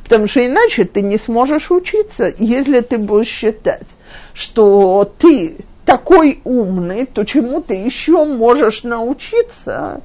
Потому 0.04 0.26
что 0.26 0.44
иначе 0.44 0.84
ты 0.84 1.02
не 1.02 1.18
сможешь 1.18 1.70
учиться, 1.70 2.32
если 2.38 2.80
ты 2.80 2.98
будешь 2.98 3.28
считать, 3.28 3.86
что 4.34 5.10
ты 5.18 5.56
такой 5.84 6.40
умный, 6.44 7.06
то 7.06 7.24
чему 7.24 7.60
ты 7.60 7.74
еще 7.74 8.24
можешь 8.24 8.82
научиться, 8.82 10.02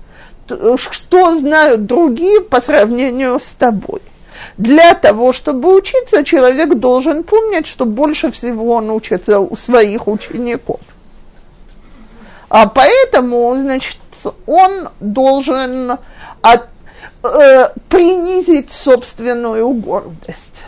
что 0.48 1.38
знают 1.38 1.86
другие 1.86 2.42
по 2.42 2.62
сравнению 2.62 3.40
с 3.40 3.54
тобой. 3.54 4.02
Для 4.58 4.94
того, 4.94 5.34
чтобы 5.34 5.76
учиться, 5.76 6.24
человек 6.24 6.76
должен 6.76 7.24
помнить, 7.24 7.68
что 7.68 7.86
больше 7.86 8.32
всего 8.32 8.76
он 8.76 8.90
учится 8.90 9.40
у 9.40 9.56
своих 9.56 10.08
учеников. 10.08 10.80
А 12.50 12.68
поэтому, 12.68 13.56
значит, 13.56 13.98
он 14.46 14.90
должен 15.00 15.98
от 16.42 16.68
э, 17.24 17.70
принизить 17.90 18.72
собственную 18.72 19.70
гордость. 19.70 20.62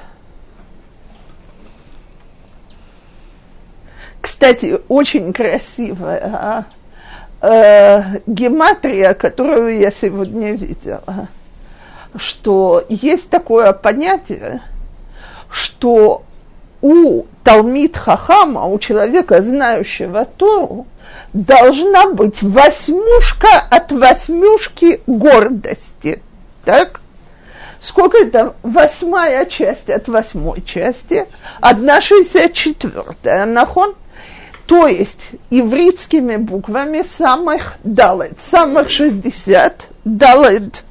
Кстати, 4.21 4.79
очень 4.89 5.31
красивая 5.31 6.65
э, 7.41 8.01
гематрия, 8.27 9.13
которую 9.13 9.77
я 9.79 9.91
сегодня 9.91 10.51
видела, 10.51 11.27
что 12.17 12.83
есть 12.89 13.29
такое 13.29 13.71
понятие, 13.73 14.61
что 15.49 16.23
у 16.81 17.23
Талмит 17.43 17.97
Хахама, 17.97 18.65
у 18.65 18.77
человека, 18.79 19.41
знающего 19.41 20.25
Тору, 20.25 20.85
должна 21.33 22.07
быть 22.07 22.41
восьмушка 22.43 23.47
от 23.69 23.91
восьмушки 23.91 25.01
гордости. 25.07 26.21
Так? 26.65 26.99
Сколько 27.79 28.17
это? 28.17 28.55
Восьмая 28.63 29.45
часть 29.45 29.89
от 29.89 30.07
восьмой 30.07 30.61
части. 30.63 31.27
Одна 31.61 32.01
шестьдесят 32.01 32.53
четвертая. 32.53 33.45
Нахон? 33.45 33.95
То 34.65 34.87
есть 34.87 35.31
ивритскими 35.49 36.35
буквами 36.35 37.01
самых 37.01 37.75
далет, 37.85 38.37
самых 38.41 38.89
шестьдесят, 38.89 39.87
далет 40.03 40.83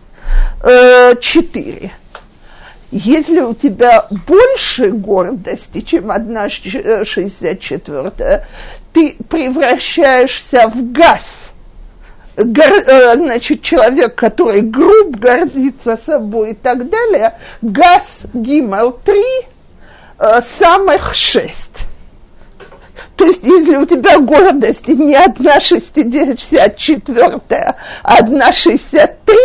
четыре. 1.20 1.92
Если 2.90 3.40
у 3.40 3.54
тебя 3.54 4.06
больше 4.26 4.90
гордости, 4.90 5.80
чем 5.80 6.10
одна 6.10 6.48
шестьдесят 6.48 7.60
четвертая, 7.60 8.46
ты 8.92 9.16
превращаешься 9.28 10.68
в 10.68 10.92
газ– 10.92 11.22
гор, 12.36 12.72
э, 12.86 13.16
значит, 13.16 13.62
человек, 13.62 14.14
который 14.14 14.60
груб, 14.60 15.16
гордится 15.16 15.96
собой 15.96 16.52
и 16.52 16.54
так 16.54 16.88
далее, 16.88 17.38
газ 17.62 18.20
3, 19.04 19.22
э, 20.18 20.40
самых 20.58 21.14
шесть. 21.14 21.85
То 23.16 23.24
есть, 23.24 23.42
если 23.42 23.76
у 23.76 23.86
тебя 23.86 24.18
гордость 24.18 24.86
не 24.88 25.14
одна 25.14 25.58
64, 25.58 27.74
а 28.02 28.04
одна 28.18 28.52
63, 28.52 29.36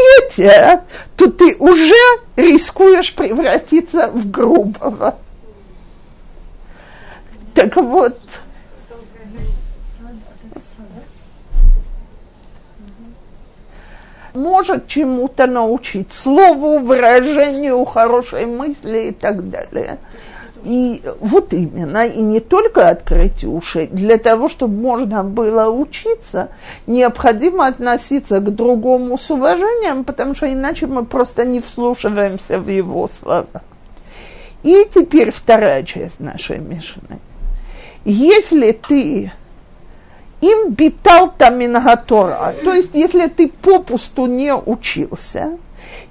то 1.16 1.32
ты 1.32 1.56
уже 1.58 1.96
рискуешь 2.36 3.14
превратиться 3.14 4.12
в 4.12 4.30
грубого. 4.30 5.16
Так 7.54 7.78
вот, 7.78 8.20
может 14.34 14.88
чему-то 14.88 15.48
научить, 15.48 16.12
слову, 16.12 16.80
выражению 16.80 17.86
хорошей 17.86 18.46
мысли 18.46 19.10
и 19.10 19.12
так 19.12 19.50
далее. 19.50 19.98
И 20.64 21.02
вот 21.20 21.54
именно, 21.54 22.06
и 22.06 22.22
не 22.22 22.40
только 22.40 22.90
открыть 22.90 23.44
уши, 23.44 23.88
для 23.92 24.18
того, 24.18 24.48
чтобы 24.48 24.76
можно 24.76 25.24
было 25.24 25.70
учиться, 25.70 26.50
необходимо 26.88 27.68
относиться 27.68 28.40
к 28.40 28.56
другому 28.56 29.18
с 29.18 29.30
уважением, 29.32 30.04
потому 30.04 30.36
что 30.36 30.52
иначе 30.52 30.88
мы 30.88 31.06
просто 31.06 31.46
не 31.46 31.62
вслушиваемся 31.62 32.60
в 32.60 32.70
его 32.70 33.08
слова. 33.08 33.62
И 34.64 34.88
теперь 34.94 35.32
вторая 35.32 35.84
часть 35.84 36.20
нашей 36.20 36.60
Мишны. 36.60 37.20
Если 38.06 38.72
ты 38.72 39.32
им 40.42 40.72
битал 40.72 41.32
тамингатора. 41.32 42.56
То 42.64 42.74
есть, 42.74 42.94
если 42.94 43.28
ты 43.28 43.48
попусту 43.48 44.26
не 44.26 44.54
учился, 44.54 45.58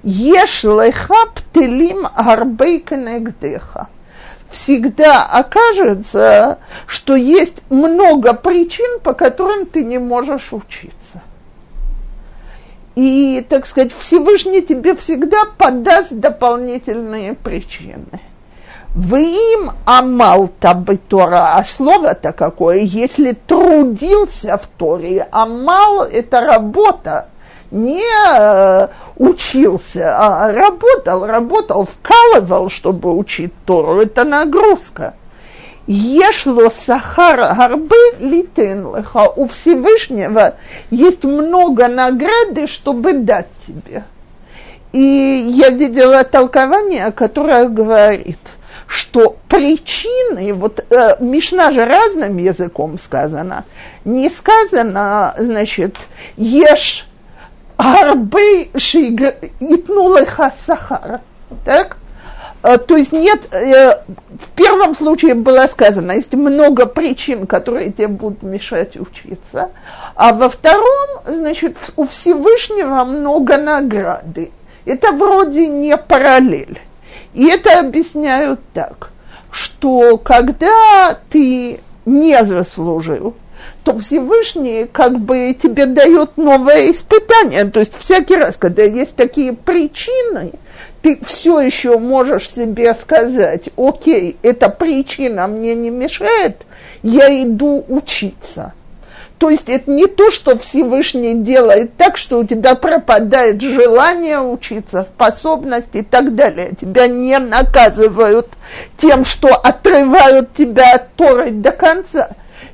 ешь 0.03 0.63
лехап 0.63 1.41
телим 1.53 2.07
арбейканегдеха. 2.13 3.87
Всегда 4.51 5.25
окажется, 5.25 6.59
что 6.85 7.15
есть 7.15 7.61
много 7.69 8.33
причин, 8.33 8.99
по 8.99 9.13
которым 9.13 9.65
ты 9.65 9.85
не 9.85 9.97
можешь 9.97 10.51
учиться. 10.51 11.21
И, 12.95 13.45
так 13.47 13.65
сказать, 13.65 13.93
Всевышний 13.97 14.61
тебе 14.61 14.95
всегда 14.95 15.45
подаст 15.57 16.11
дополнительные 16.11 17.33
причины. 17.33 18.19
Вы 18.93 19.21
им 19.21 19.71
амал 19.85 20.49
бы 20.75 20.97
Тора, 20.97 21.55
а 21.55 21.63
слово-то 21.63 22.33
какое, 22.33 22.79
если 22.79 23.31
трудился 23.31 24.57
в 24.57 24.67
Торе, 24.67 25.29
амал– 25.31 26.03
это 26.11 26.41
работа, 26.41 27.27
не 27.71 28.03
э, 28.03 28.87
учился, 29.21 30.15
а 30.17 30.51
работал, 30.51 31.25
работал, 31.25 31.85
вкалывал, 31.85 32.69
чтобы 32.69 33.15
учить 33.15 33.53
Тору, 33.65 34.01
это 34.01 34.23
нагрузка. 34.23 35.13
Ешло 35.85 36.71
сахара 36.85 37.53
горбы 37.53 37.95
литен 38.19 38.95
леха. 38.95 39.29
У 39.35 39.47
Всевышнего 39.47 40.55
есть 40.89 41.23
много 41.23 41.87
награды, 41.87 42.65
чтобы 42.67 43.13
дать 43.13 43.47
тебе. 43.65 44.03
И 44.91 44.99
я 44.99 45.69
видела 45.69 46.23
толкование, 46.23 47.11
которое 47.11 47.69
говорит– 47.69 48.39
что 48.91 49.37
причины, 49.47 50.53
вот 50.53 50.85
э, 50.89 51.15
Мишна 51.21 51.71
же 51.71 51.85
разным 51.85 52.37
языком 52.37 52.99
сказано, 52.99 53.63
не 54.03 54.29
сказано, 54.29 55.33
значит, 55.37 55.95
ешь 56.35 57.07
арбы 57.81 58.69
итнулеха 59.59 60.53
сахар, 60.65 61.21
так? 61.65 61.97
Э, 62.61 62.77
то 62.77 62.95
есть 62.95 63.11
нет, 63.11 63.53
э, 63.53 63.95
в 63.95 64.49
первом 64.55 64.95
случае 64.95 65.33
было 65.33 65.65
сказано, 65.67 66.11
есть 66.11 66.33
много 66.33 66.85
причин, 66.85 67.47
которые 67.47 67.91
тебе 67.91 68.07
будут 68.07 68.43
мешать 68.43 68.97
учиться, 68.97 69.71
а 70.15 70.33
во 70.33 70.47
втором, 70.49 71.21
значит, 71.25 71.75
у 71.95 72.05
Всевышнего 72.05 73.03
много 73.03 73.57
награды. 73.57 74.51
Это 74.85 75.11
вроде 75.11 75.67
не 75.67 75.97
параллель. 75.97 76.79
И 77.33 77.47
это 77.47 77.79
объясняют 77.79 78.59
так, 78.73 79.09
что 79.49 80.17
когда 80.17 81.17
ты 81.29 81.79
не 82.05 82.45
заслужил, 82.45 83.35
то 83.83 83.97
Всевышний 83.97 84.85
как 84.91 85.19
бы 85.19 85.57
тебе 85.61 85.85
дает 85.85 86.37
новое 86.37 86.91
испытание. 86.91 87.65
То 87.65 87.79
есть 87.79 87.97
всякий 87.97 88.35
раз, 88.35 88.57
когда 88.57 88.83
есть 88.83 89.15
такие 89.15 89.53
причины, 89.53 90.53
ты 91.01 91.19
все 91.25 91.59
еще 91.59 91.97
можешь 91.97 92.49
себе 92.49 92.93
сказать, 92.93 93.69
окей, 93.75 94.37
эта 94.43 94.69
причина 94.69 95.47
мне 95.47 95.73
не 95.73 95.89
мешает, 95.89 96.57
я 97.01 97.43
иду 97.43 97.83
учиться. 97.87 98.73
То 99.39 99.49
есть 99.49 99.69
это 99.69 99.89
не 99.89 100.05
то, 100.05 100.29
что 100.29 100.55
Всевышний 100.55 101.33
делает 101.33 101.97
так, 101.97 102.17
что 102.17 102.37
у 102.37 102.45
тебя 102.45 102.75
пропадает 102.75 103.59
желание 103.59 104.39
учиться, 104.39 105.03
способность 105.03 105.95
и 105.95 106.03
так 106.03 106.35
далее. 106.35 106.73
Тебя 106.79 107.07
не 107.07 107.39
наказывают 107.39 108.49
тем, 108.97 109.25
что 109.25 109.47
отрывают 109.47 110.53
тебя 110.53 110.93
от 110.93 111.15
Торы 111.15 111.49
до 111.49 111.71
конца. 111.71 112.29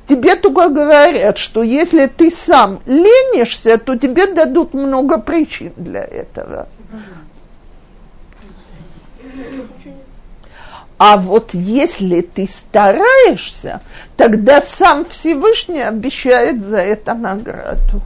Тебе 0.08 0.36
только 0.36 0.70
говорят, 0.70 1.36
что 1.36 1.62
если 1.62 2.06
ты 2.06 2.30
сам 2.30 2.80
ленишься, 2.86 3.76
то 3.76 3.94
тебе 3.94 4.26
дадут 4.26 4.72
много 4.72 5.18
причин 5.18 5.74
для 5.76 6.02
этого. 6.02 6.66
А 10.96 11.16
вот 11.18 11.52
если 11.52 12.22
ты 12.22 12.48
стараешься, 12.48 13.82
тогда 14.16 14.62
сам 14.62 15.04
Всевышний 15.04 15.82
обещает 15.82 16.64
за 16.64 16.78
это 16.78 17.12
награду. 17.12 18.00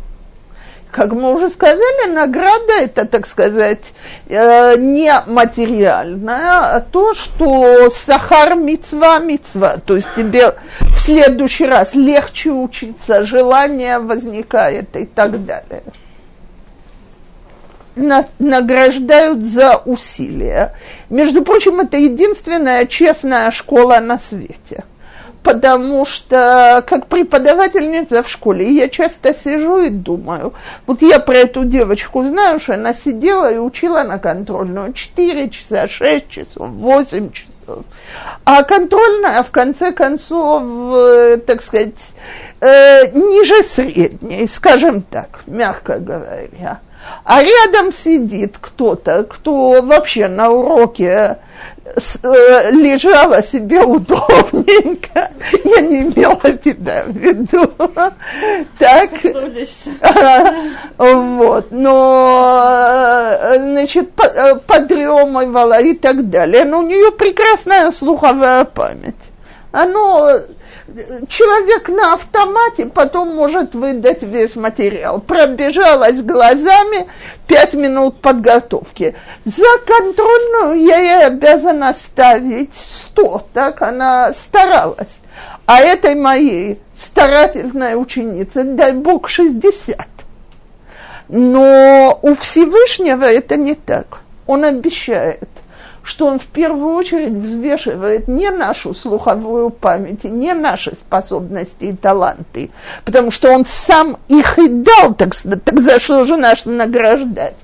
Как 0.92 1.12
мы 1.12 1.32
уже 1.32 1.48
сказали, 1.48 2.10
награда 2.10 2.74
это, 2.78 3.06
так 3.06 3.26
сказать, 3.26 3.92
э, 4.28 4.76
не 4.76 5.10
материальная, 5.26 6.76
а 6.76 6.80
то, 6.80 7.14
что 7.14 7.88
сахар 7.88 8.54
мецва 8.56 9.18
мецва. 9.18 9.78
То 9.78 9.96
есть 9.96 10.10
тебе 10.14 10.54
в 10.80 10.98
следующий 11.00 11.64
раз 11.64 11.94
легче 11.94 12.50
учиться, 12.50 13.22
желание 13.22 13.98
возникает 13.98 14.94
и 14.94 15.06
так 15.06 15.44
далее 15.46 15.82
на, 17.96 18.26
награждают 18.38 19.42
за 19.42 19.76
усилия. 19.76 20.74
Между 21.10 21.42
прочим, 21.42 21.80
это 21.80 21.96
единственная 21.96 22.86
честная 22.86 23.50
школа 23.50 23.98
на 24.00 24.18
свете. 24.18 24.84
Потому 25.42 26.04
что, 26.04 26.84
как 26.86 27.08
преподавательница 27.08 28.22
в 28.22 28.28
школе, 28.28 28.70
я 28.70 28.88
часто 28.88 29.34
сижу 29.34 29.78
и 29.78 29.90
думаю, 29.90 30.54
вот 30.86 31.02
я 31.02 31.18
про 31.18 31.38
эту 31.38 31.64
девочку 31.64 32.22
знаю, 32.24 32.60
что 32.60 32.74
она 32.74 32.94
сидела 32.94 33.52
и 33.52 33.58
учила 33.58 34.04
на 34.04 34.18
контрольную 34.18 34.92
4 34.92 35.50
часа, 35.50 35.88
6 35.88 36.28
часов, 36.28 36.68
8 36.68 37.32
часов. 37.32 37.84
А 38.44 38.62
контрольная, 38.62 39.42
в 39.42 39.50
конце 39.50 39.92
концов, 39.92 40.62
э, 40.64 41.38
так 41.38 41.62
сказать, 41.62 41.94
э, 42.60 43.10
ниже 43.12 43.62
средней, 43.64 44.46
скажем 44.46 45.02
так, 45.02 45.40
мягко 45.46 45.98
говоря. 45.98 46.80
А 47.24 47.42
рядом 47.42 47.92
сидит 47.92 48.58
кто-то, 48.60 49.24
кто 49.24 49.82
вообще 49.82 50.28
на 50.28 50.50
уроке 50.50 51.38
лежала 52.70 53.42
себе 53.42 53.80
удобненько. 53.82 55.30
Я 55.64 55.80
не 55.80 56.02
имела 56.02 56.52
тебя 56.58 57.04
в 57.06 57.16
виду. 57.16 57.70
Так. 58.78 59.10
Вот. 60.98 61.66
Но, 61.70 63.36
э, 63.40 63.58
значит, 63.58 64.10
э, 64.20 64.56
подремывала 64.66 65.80
и 65.80 65.94
так 65.94 66.28
далее. 66.30 66.64
Но 66.64 66.80
у 66.80 66.82
нее 66.82 67.12
прекрасная 67.12 67.90
слуховая 67.92 68.64
память. 68.64 69.31
Оно 69.72 70.40
человек 71.28 71.88
на 71.88 72.12
автомате 72.12 72.86
потом 72.86 73.34
может 73.34 73.74
выдать 73.74 74.22
весь 74.22 74.54
материал. 74.54 75.18
Пробежалась 75.18 76.20
глазами 76.20 77.08
пять 77.46 77.72
минут 77.72 78.20
подготовки. 78.20 79.14
За 79.46 79.78
контрольную 79.86 80.84
я 80.84 80.98
ей 80.98 81.26
обязана 81.26 81.94
ставить 81.94 82.74
сто, 82.74 83.46
так 83.54 83.80
она 83.80 84.32
старалась. 84.34 85.20
А 85.64 85.80
этой 85.80 86.16
моей 86.16 86.78
старательной 86.94 87.94
ученице, 87.94 88.64
дай 88.64 88.92
бог, 88.92 89.28
60. 89.28 89.96
Но 91.28 92.18
у 92.20 92.34
Всевышнего 92.34 93.24
это 93.24 93.56
не 93.56 93.74
так. 93.74 94.20
Он 94.46 94.64
обещает– 94.64 95.48
что 96.02 96.26
он 96.26 96.38
в 96.38 96.46
первую 96.46 96.94
очередь 96.94 97.32
взвешивает 97.32 98.28
не 98.28 98.50
нашу 98.50 98.94
слуховую 98.94 99.70
память, 99.70 100.24
не 100.24 100.52
наши 100.54 100.96
способности 100.96 101.84
и 101.84 101.92
таланты, 101.92 102.70
потому 103.04 103.30
что 103.30 103.50
он 103.50 103.64
сам 103.66 104.16
их 104.28 104.58
и 104.58 104.68
дал, 104.68 105.14
так, 105.14 105.34
так 105.34 105.80
за 105.80 106.00
что 106.00 106.24
же 106.24 106.36
нас 106.36 106.66
награждать, 106.66 107.54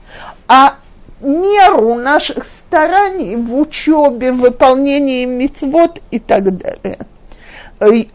а 0.46 0.76
меру 1.20 1.94
наших 1.94 2.44
стараний 2.44 3.36
в 3.36 3.56
учебе, 3.56 4.32
в 4.32 4.38
выполнении 4.38 5.24
мецвод 5.24 6.00
и 6.10 6.18
так 6.18 6.56
далее. 6.56 6.98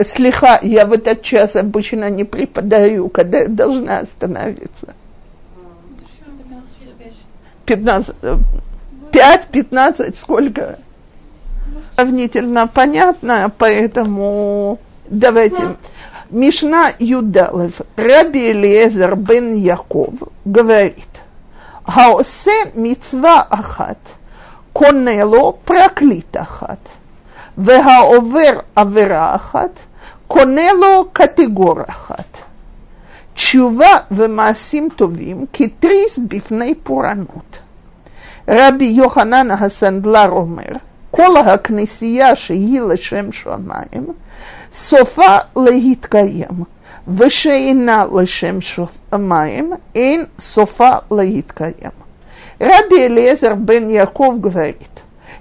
Слегка 0.04 0.58
я 0.62 0.86
в 0.86 0.92
этот 0.92 1.22
час 1.22 1.56
обычно 1.56 2.10
не 2.10 2.24
преподаю, 2.24 3.08
когда 3.08 3.38
я 3.38 3.48
должна 3.48 3.98
остановиться. 4.00 4.94
15, 7.66 8.14
5, 9.14 9.46
15, 9.46 10.16
сколько? 10.16 10.78
Сравнительно 11.94 12.66
понятно, 12.66 13.50
поэтому 13.56 14.80
давайте. 15.08 15.62
Ну. 15.62 15.76
Мишна 16.30 16.90
Юдалев, 16.98 17.80
Раби 17.94 18.50
Элиезер 18.50 19.14
бен 19.14 19.52
Яков 19.52 20.14
говорит, 20.44 21.06
Хаосе 21.84 22.72
мицва 22.74 23.42
ахат, 23.42 23.98
конело 24.72 25.52
проклит 25.52 26.34
ахат, 26.34 26.80
вегаовер 27.56 28.64
авера 28.74 29.34
ахат, 29.34 29.72
конело 30.26 31.04
категор 31.04 31.82
ахат. 31.86 32.26
Чува 33.36 34.06
вемасим 34.10 34.90
товим, 34.90 35.46
китрис 35.46 36.18
бифней 36.18 36.74
пуранут. 36.74 37.63
רבי 38.47 38.85
יוחנן 38.85 39.51
הסנדלר 39.51 40.29
אומר, 40.29 40.71
כל 41.11 41.37
הכנסייה 41.37 42.35
שהיא 42.35 42.81
לשם 42.81 43.31
שמיים, 43.31 44.07
סופה 44.73 45.37
להתקיים, 45.55 46.63
ושאינה 47.17 48.05
לשם 48.15 48.57
שמיים, 48.61 49.73
אין 49.95 50.25
סופה 50.39 50.91
להתקיים. 51.11 51.91
Раби 52.59 53.07
Элиезер 53.07 53.55
бен 53.55 53.87
Яков 53.87 54.41
говорит, 54.41 54.89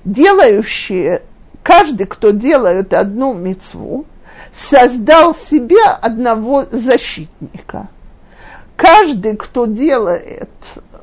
делающие, 0.04 1.22
каждый, 1.64 2.06
кто 2.06 2.30
делает 2.30 2.94
одну 2.94 3.34
мецву, 3.34 4.06
создал 4.54 5.34
себе 5.34 5.82
одного 6.00 6.64
защитника. 6.70 7.88
Каждый, 8.76 9.36
кто 9.36 9.66
делает 9.66 10.48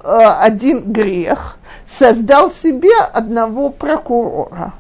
э, 0.04 0.18
один 0.40 0.94
грех, 0.94 1.58
создал 1.99 2.51
себе 2.51 2.97
одного 3.13 3.71
прокурора. 3.71 4.75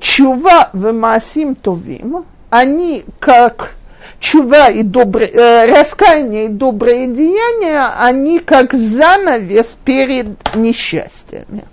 Чува 0.00 0.70
в 0.72 0.92
Масим 0.92 1.54
Товим, 1.54 2.24
они 2.50 3.04
как 3.18 3.74
чува 4.20 4.68
и 4.68 4.82
добрые, 4.82 5.30
э, 5.30 5.66
раскаяние 5.66 6.46
и 6.46 6.48
добрые 6.48 7.06
деяния, 7.08 7.92
они 7.98 8.38
как 8.38 8.74
занавес 8.74 9.66
перед 9.84 10.54
несчастьями. 10.54 11.64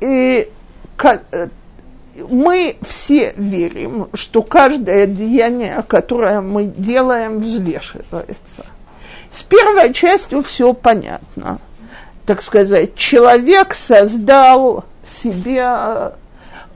И 0.00 0.48
э, 1.02 1.48
мы 2.28 2.76
все 2.86 3.32
верим, 3.36 4.08
что 4.14 4.42
каждое 4.42 5.06
деяние, 5.06 5.84
которое 5.86 6.40
мы 6.40 6.64
делаем, 6.64 7.38
взвешивается– 7.38 8.64
с 9.32 9.42
первой 9.42 9.92
частью 9.92 10.42
все 10.42 10.72
понятно. 10.72 11.58
Так 12.26 12.42
сказать, 12.42 12.94
человек 12.94 13.74
создал 13.74 14.84
себе 15.04 16.12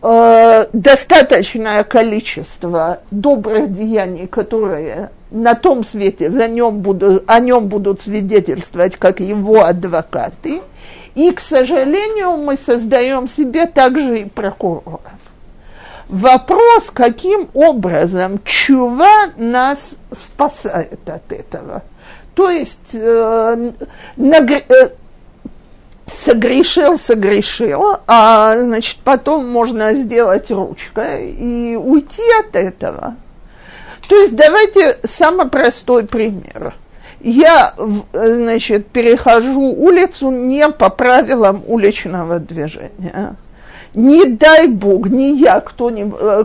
э, 0.03 0.67
достаточное 0.73 1.85
количество 1.85 3.01
добрых 3.11 3.73
деяний, 3.73 4.27
которые 4.27 5.11
на 5.31 5.55
том 5.55 5.85
свете 5.85 6.31
за 6.31 6.49
нем 6.49 6.81
будут, 6.81 7.25
о 7.27 7.41
нем 7.41 7.69
будут 7.69 8.03
свидетельствовать 8.03 8.97
как 8.97 9.21
его 9.21 9.63
адвокаты. 9.63 10.61
И, 11.15 11.31
к 11.33 11.41
сожалению, 11.41 12.39
мы 12.39 12.57
создаем 12.57 13.29
себе 13.29 13.67
также 13.67 14.21
и 14.21 14.25
прокуроров. 14.25 15.01
Вопрос, 16.09 16.91
каким 16.93 17.49
образом 17.53 18.41
чува 18.45 19.31
нас 19.37 19.95
спасает 20.13 21.07
от 21.09 21.33
этого– 21.33 21.83
то 22.35 22.51
есть 22.51 22.91
э, 22.95 23.73
нагр... 24.17 24.63
э, 24.69 24.89
согрешил, 26.13 26.99
согрешил, 26.99 27.99
а 28.07 28.59
значит 28.59 28.99
потом 29.05 29.51
можно 29.51 29.95
сделать 29.95 30.51
ручкой 30.51 31.31
и 31.31 31.77
уйти 31.77 32.23
от 32.41 32.57
этого. 32.57 33.17
То 34.09 34.17
есть 34.17 34.35
давайте 34.35 34.99
самый 35.05 35.49
простой 35.49 36.07
пример. 36.07 36.75
Я, 37.21 37.75
значит, 38.13 38.89
перехожу 38.89 39.61
улицу 39.61 40.31
не 40.31 40.69
по 40.71 40.91
правилам 40.91 41.63
уличного 41.67 42.41
движения 42.41 43.37
не 43.95 44.25
дай 44.27 44.69
Бог, 44.69 45.09
не 45.09 45.37
я, 45.37 45.61
кто-нибудь, 45.61 46.19
э, 46.21 46.45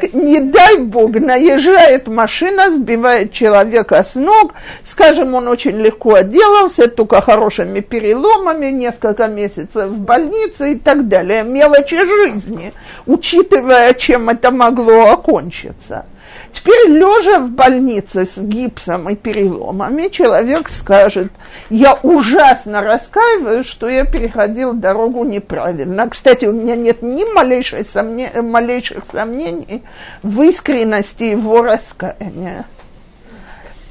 так 0.00 0.14
не 0.14 0.40
дай 0.40 0.78
Бог, 0.78 1.12
наезжает 1.12 2.08
машина, 2.08 2.70
сбивает 2.70 3.32
человека 3.32 4.02
с 4.02 4.14
ног, 4.14 4.54
скажем, 4.84 5.34
он 5.34 5.48
очень 5.48 5.76
легко 5.78 6.14
отделался, 6.14 6.88
только 6.88 7.20
хорошими 7.20 7.80
переломами, 7.80 8.66
несколько 8.66 9.28
месяцев 9.28 9.88
в 9.88 10.00
больнице 10.00 10.72
и 10.72 10.76
так 10.76 11.08
далее, 11.08 11.42
мелочи 11.42 11.96
жизни, 11.96 12.72
учитывая, 13.06 13.94
чем 13.94 14.28
это 14.28 14.50
могло 14.50 15.10
окончиться– 15.10 16.04
Теперь, 16.52 16.88
лежа 16.88 17.38
в 17.40 17.50
больнице 17.50 18.26
с 18.26 18.38
гипсом 18.38 19.08
и 19.08 19.16
переломами, 19.16 20.08
человек 20.08 20.68
скажет, 20.68 21.32
я 21.68 21.94
ужасно 22.02 22.82
раскаиваюсь, 22.82 23.66
что 23.66 23.88
я 23.88 24.04
переходил 24.04 24.72
дорогу 24.72 25.24
неправильно. 25.24 26.08
Кстати, 26.08 26.46
у 26.46 26.52
меня 26.52 26.76
нет 26.76 27.02
ни 27.02 27.24
малейших, 27.24 27.86
сомне... 27.86 28.30
малейших 28.42 29.04
сомнений 29.10 29.82
в 30.22 30.42
искренности 30.42 31.24
его 31.24 31.62
раскаяния. 31.62 32.64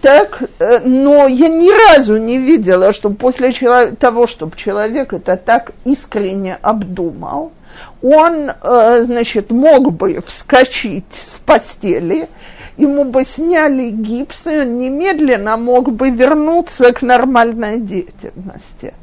Так, 0.02 0.44
э, 0.60 0.80
но 0.86 1.28
я 1.28 1.50
ни 1.50 1.70
разу 1.70 2.18
не 2.18 2.38
видела, 2.38 2.94
что 2.94 3.10
после 3.10 3.52
того, 4.00 4.28
чтобы 4.28 4.56
человек 4.56 5.12
это 5.14 5.36
так 5.36 5.72
искренне 5.84 6.58
обдумал, 6.62 7.52
он, 8.02 8.52
э, 8.52 9.04
значит, 9.06 9.52
мог 9.52 9.92
бы 9.94 10.22
вскочить 10.26 11.12
с 11.12 11.40
постели, 11.40 12.30
ему 12.78 13.04
бы 13.04 13.26
сняли 13.26 13.90
гипс, 13.90 14.48
и 14.48 14.62
он 14.62 14.78
немедленно 14.78 15.58
мог 15.58 15.92
бы 15.92 16.10
вернуться 16.10 16.94
к 16.94 17.02
нормальной 17.02 17.80
деятельности. 17.80 18.94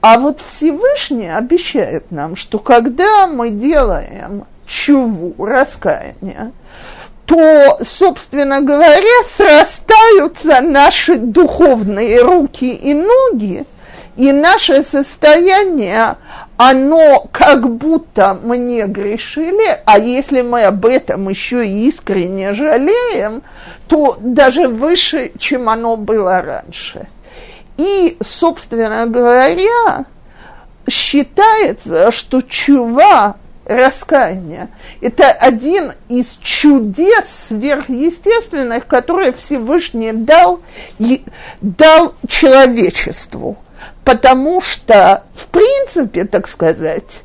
А 0.00 0.18
вот 0.18 0.40
Всевышний 0.40 1.28
обещает 1.28 2.10
нам, 2.10 2.36
что 2.36 2.58
когда 2.58 3.26
мы 3.26 3.50
делаем 3.50 4.44
чуву, 4.66 5.34
раскаяние, 5.44 6.52
то, 7.26 7.78
собственно 7.82 8.60
говоря, 8.60 9.24
срастаются 9.36 10.60
наши 10.60 11.16
духовные 11.16 12.20
руки 12.20 12.74
и 12.74 12.94
ноги, 12.94 13.64
и 14.16 14.30
наше 14.32 14.82
состояние, 14.82 16.16
оно 16.56 17.26
как 17.32 17.68
будто 17.68 18.38
мы 18.42 18.58
не 18.58 18.84
грешили, 18.86 19.80
а 19.84 19.98
если 19.98 20.42
мы 20.42 20.62
об 20.64 20.86
этом 20.86 21.28
еще 21.28 21.66
и 21.66 21.88
искренне 21.88 22.52
жалеем, 22.52 23.42
то 23.88 24.16
даже 24.20 24.68
выше, 24.68 25.32
чем 25.38 25.68
оно 25.68 25.96
было 25.96 26.40
раньше. 26.40 27.08
И, 27.76 28.16
собственно 28.22 29.06
говоря, 29.06 30.04
считается, 30.88 32.12
что 32.12 32.40
чува 32.42 33.36
раскаяние. 33.64 34.68
Это 35.00 35.30
один 35.32 35.92
из 36.08 36.38
чудес 36.40 37.48
сверхъестественных, 37.48 38.86
которые 38.86 39.32
Всевышний 39.32 40.12
дал, 40.12 40.60
дал 41.60 42.14
человечеству 42.28 43.58
потому 44.04 44.60
что, 44.60 45.22
в 45.34 45.46
принципе, 45.46 46.24
так 46.24 46.48
сказать, 46.48 47.22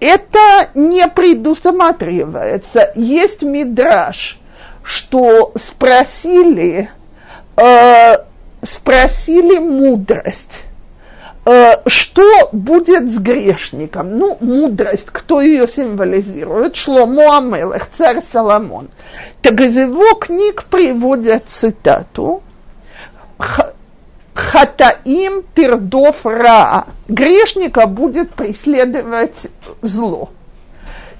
это 0.00 0.68
не 0.74 1.06
предусматривается. 1.08 2.92
Есть 2.94 3.42
мидраж, 3.42 4.38
что 4.82 5.52
спросили, 5.60 6.90
э, 7.56 8.16
спросили 8.62 9.58
мудрость. 9.58 10.64
Э, 11.44 11.76
что 11.86 12.48
будет 12.50 13.10
с 13.10 13.18
грешником? 13.18 14.18
Ну, 14.18 14.36
мудрость, 14.40 15.06
кто 15.06 15.40
ее 15.40 15.68
символизирует? 15.68 16.74
Шломо 16.74 17.38
Амелех, 17.38 17.88
царь 17.96 18.20
Соломон. 18.32 18.88
Так 19.42 19.60
из 19.60 19.76
его 19.76 20.14
книг 20.14 20.64
приводят 20.64 21.44
цитату 21.48 22.42
хатаим 24.36 25.42
пердов 25.54 26.24
ра. 26.24 26.86
Грешника 27.08 27.86
будет 27.86 28.32
преследовать 28.34 29.48
зло. 29.82 30.30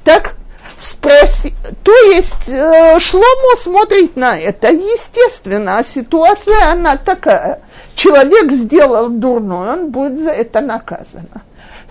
Так, 0.05 0.35
спроси, 0.81 1.55
то 1.83 1.93
есть 2.11 2.49
э, 2.49 2.99
Шломо 3.01 3.57
смотрит 3.59 4.17
на 4.17 4.39
это. 4.39 4.69
Естественно, 4.69 5.83
ситуация 5.85 6.71
она 6.71 6.97
такая. 6.97 7.61
Человек 7.95 8.53
сделал 8.53 9.09
дурное, 9.09 9.73
он 9.73 9.91
будет 9.91 10.21
за 10.21 10.31
это 10.31 10.61
наказан. 10.61 11.29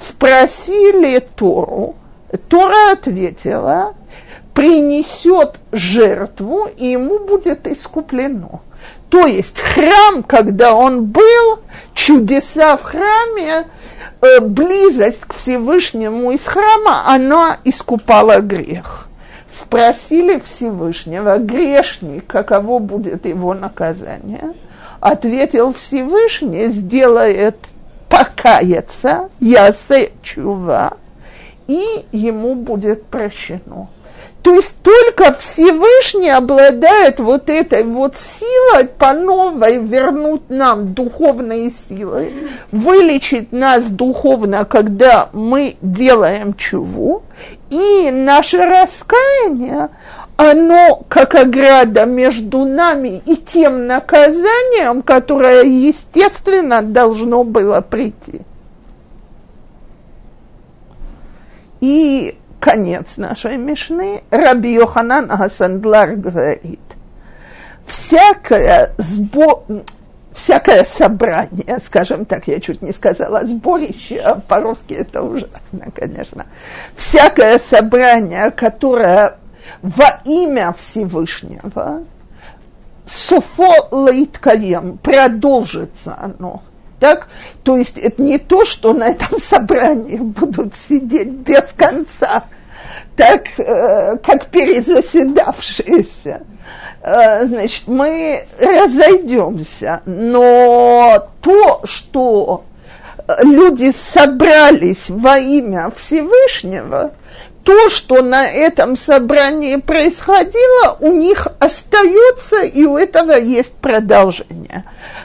Спросили 0.02 1.20
Тору, 1.36 1.96
Тора 2.48 2.92
ответила, 2.92 3.96
принесет 4.54 5.56
жертву, 5.72 6.70
и 6.78 6.88
ему 6.88 7.20
будет 7.20 7.68
искуплено. 7.68 8.62
То 9.16 9.28
есть 9.28 9.62
храм, 9.62 10.24
когда 10.24 10.76
он 10.76 11.06
был, 11.06 11.60
чудеса 11.94 12.76
в 12.76 12.84
храме, 12.84 13.66
э, 14.20 14.42
близость 14.42 15.22
к 15.22 15.36
Всевышнему 15.36 16.32
из 16.32 16.44
храма, 16.44 17.08
она 17.08 17.60
искупала 17.64 18.42
грех. 18.42 19.08
Спросили 19.58 20.38
Всевышнего, 20.40 21.38
грешник, 21.38 22.28
каково 22.28 22.80
будет 22.80 23.26
его 23.26 23.54
наказание? 23.54 24.54
Ответил 25.00 25.72
Всевышний, 25.72 26.66
сделает 26.66 27.56
покаяться, 28.10 29.30
ясе 29.40 30.12
чува, 30.24 30.98
и 31.68 32.06
ему 32.12 32.54
будет 32.54 33.06
прощено. 33.06 33.88
То 34.46 34.54
есть 34.54 34.76
только 34.84 35.34
Всевышний 35.40 36.30
обладает 36.30 37.20
вот 37.20 37.50
этой 37.50 37.82
вот 37.84 38.16
силой 38.16 38.86
по 38.86 39.12
новой 39.12 39.80
вернуть 39.80 40.52
нам 40.52 40.94
духовные 40.94 41.72
силы, 41.72 42.32
вылечить 42.72 43.52
нас 43.52 43.88
духовно, 43.88 44.64
когда 44.64 45.30
мы 45.34 45.78
делаем 45.82 46.54
чуву, 46.54 47.24
и 47.72 48.12
наше 48.12 48.58
раскаяние, 48.58 49.90
оно 50.38 51.02
как 51.10 51.34
ограда 51.34 52.06
между 52.06 52.66
нами 52.66 53.24
и 53.26 53.38
тем 53.38 53.88
наказанием, 53.88 55.02
которое, 55.02 55.64
естественно, 55.64 56.84
должно 56.84 57.44
было 57.44 57.82
прийти. 57.82 58.42
И 61.82 62.38
конец 62.66 63.18
нашей 63.18 63.58
Мишны, 63.58 64.24
Раби 64.32 64.74
Йоханан 64.74 65.32
Асандлар 65.32 66.16
говорит, 66.16 66.80
всякое, 67.86 68.92
сбо... 68.98 69.64
всякое 70.34 70.84
собрание, 70.86 71.78
скажем 71.86 72.26
так, 72.26 72.48
я 72.48 72.60
чуть 72.60 72.82
не 72.82 72.92
сказала 72.92 73.46
сборище, 73.46 74.18
а 74.18 74.40
по-русски 74.40 74.96
это 74.96 75.22
ужасно, 75.22 75.92
конечно, 75.96 76.48
всякое 76.96 77.60
собрание, 77.60 78.50
которое 78.50 79.36
во 79.84 80.22
имя 80.26 80.74
Всевышнего, 80.76 82.02
Суфо 83.06 83.90
Лайткаем, 83.92 84.98
продолжится 84.98 86.18
оно– 86.20 86.64
так? 87.00 87.28
То 87.64 87.78
есть 87.78 87.98
это 87.98 88.22
не 88.22 88.38
то, 88.38 88.66
что 88.66 88.94
на 88.94 89.06
этом 89.06 89.40
собрании 89.40 90.18
будут 90.18 90.74
сидеть 90.90 91.30
без 91.30 91.72
конца, 91.78 92.46
так 93.16 93.48
э, 93.58 94.18
как 94.18 94.48
перезаседавшиеся. 94.48 96.42
Э, 97.02 97.46
значит, 97.46 97.84
мы 97.88 98.46
разойдемся, 98.60 100.02
но 100.06 101.30
то, 101.42 101.82
что 101.86 102.64
люди 103.42 103.94
собрались 104.14 105.10
во 105.10 105.38
имя 105.38 105.92
Всевышнего, 105.96 107.12
то, 107.66 107.90
что 107.90 108.22
на 108.22 108.48
этом 108.48 108.96
собрании 108.96 109.78
происходило, 109.78 110.98
у 111.00 111.12
них 111.12 111.48
остается, 111.60 112.64
и 112.64 112.86
у 112.86 112.96
этого 112.96 113.32
есть 113.32 113.74
продолжение. 113.74 114.84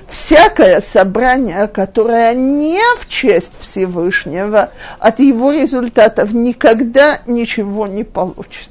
Всякое 0.09 0.81
собрание, 0.81 1.69
которое 1.69 2.33
не 2.33 2.81
в 2.97 3.09
честь 3.11 3.53
Всевышнего, 3.61 4.71
от 4.99 5.21
его 5.21 5.53
результатов 5.53 6.33
никогда 6.33 7.21
ничего 7.27 7.87
не 7.87 8.05
получится. 8.05 8.71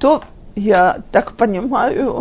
То, 0.00 0.24
я 0.56 0.98
так 1.12 1.34
понимаю, 1.34 2.20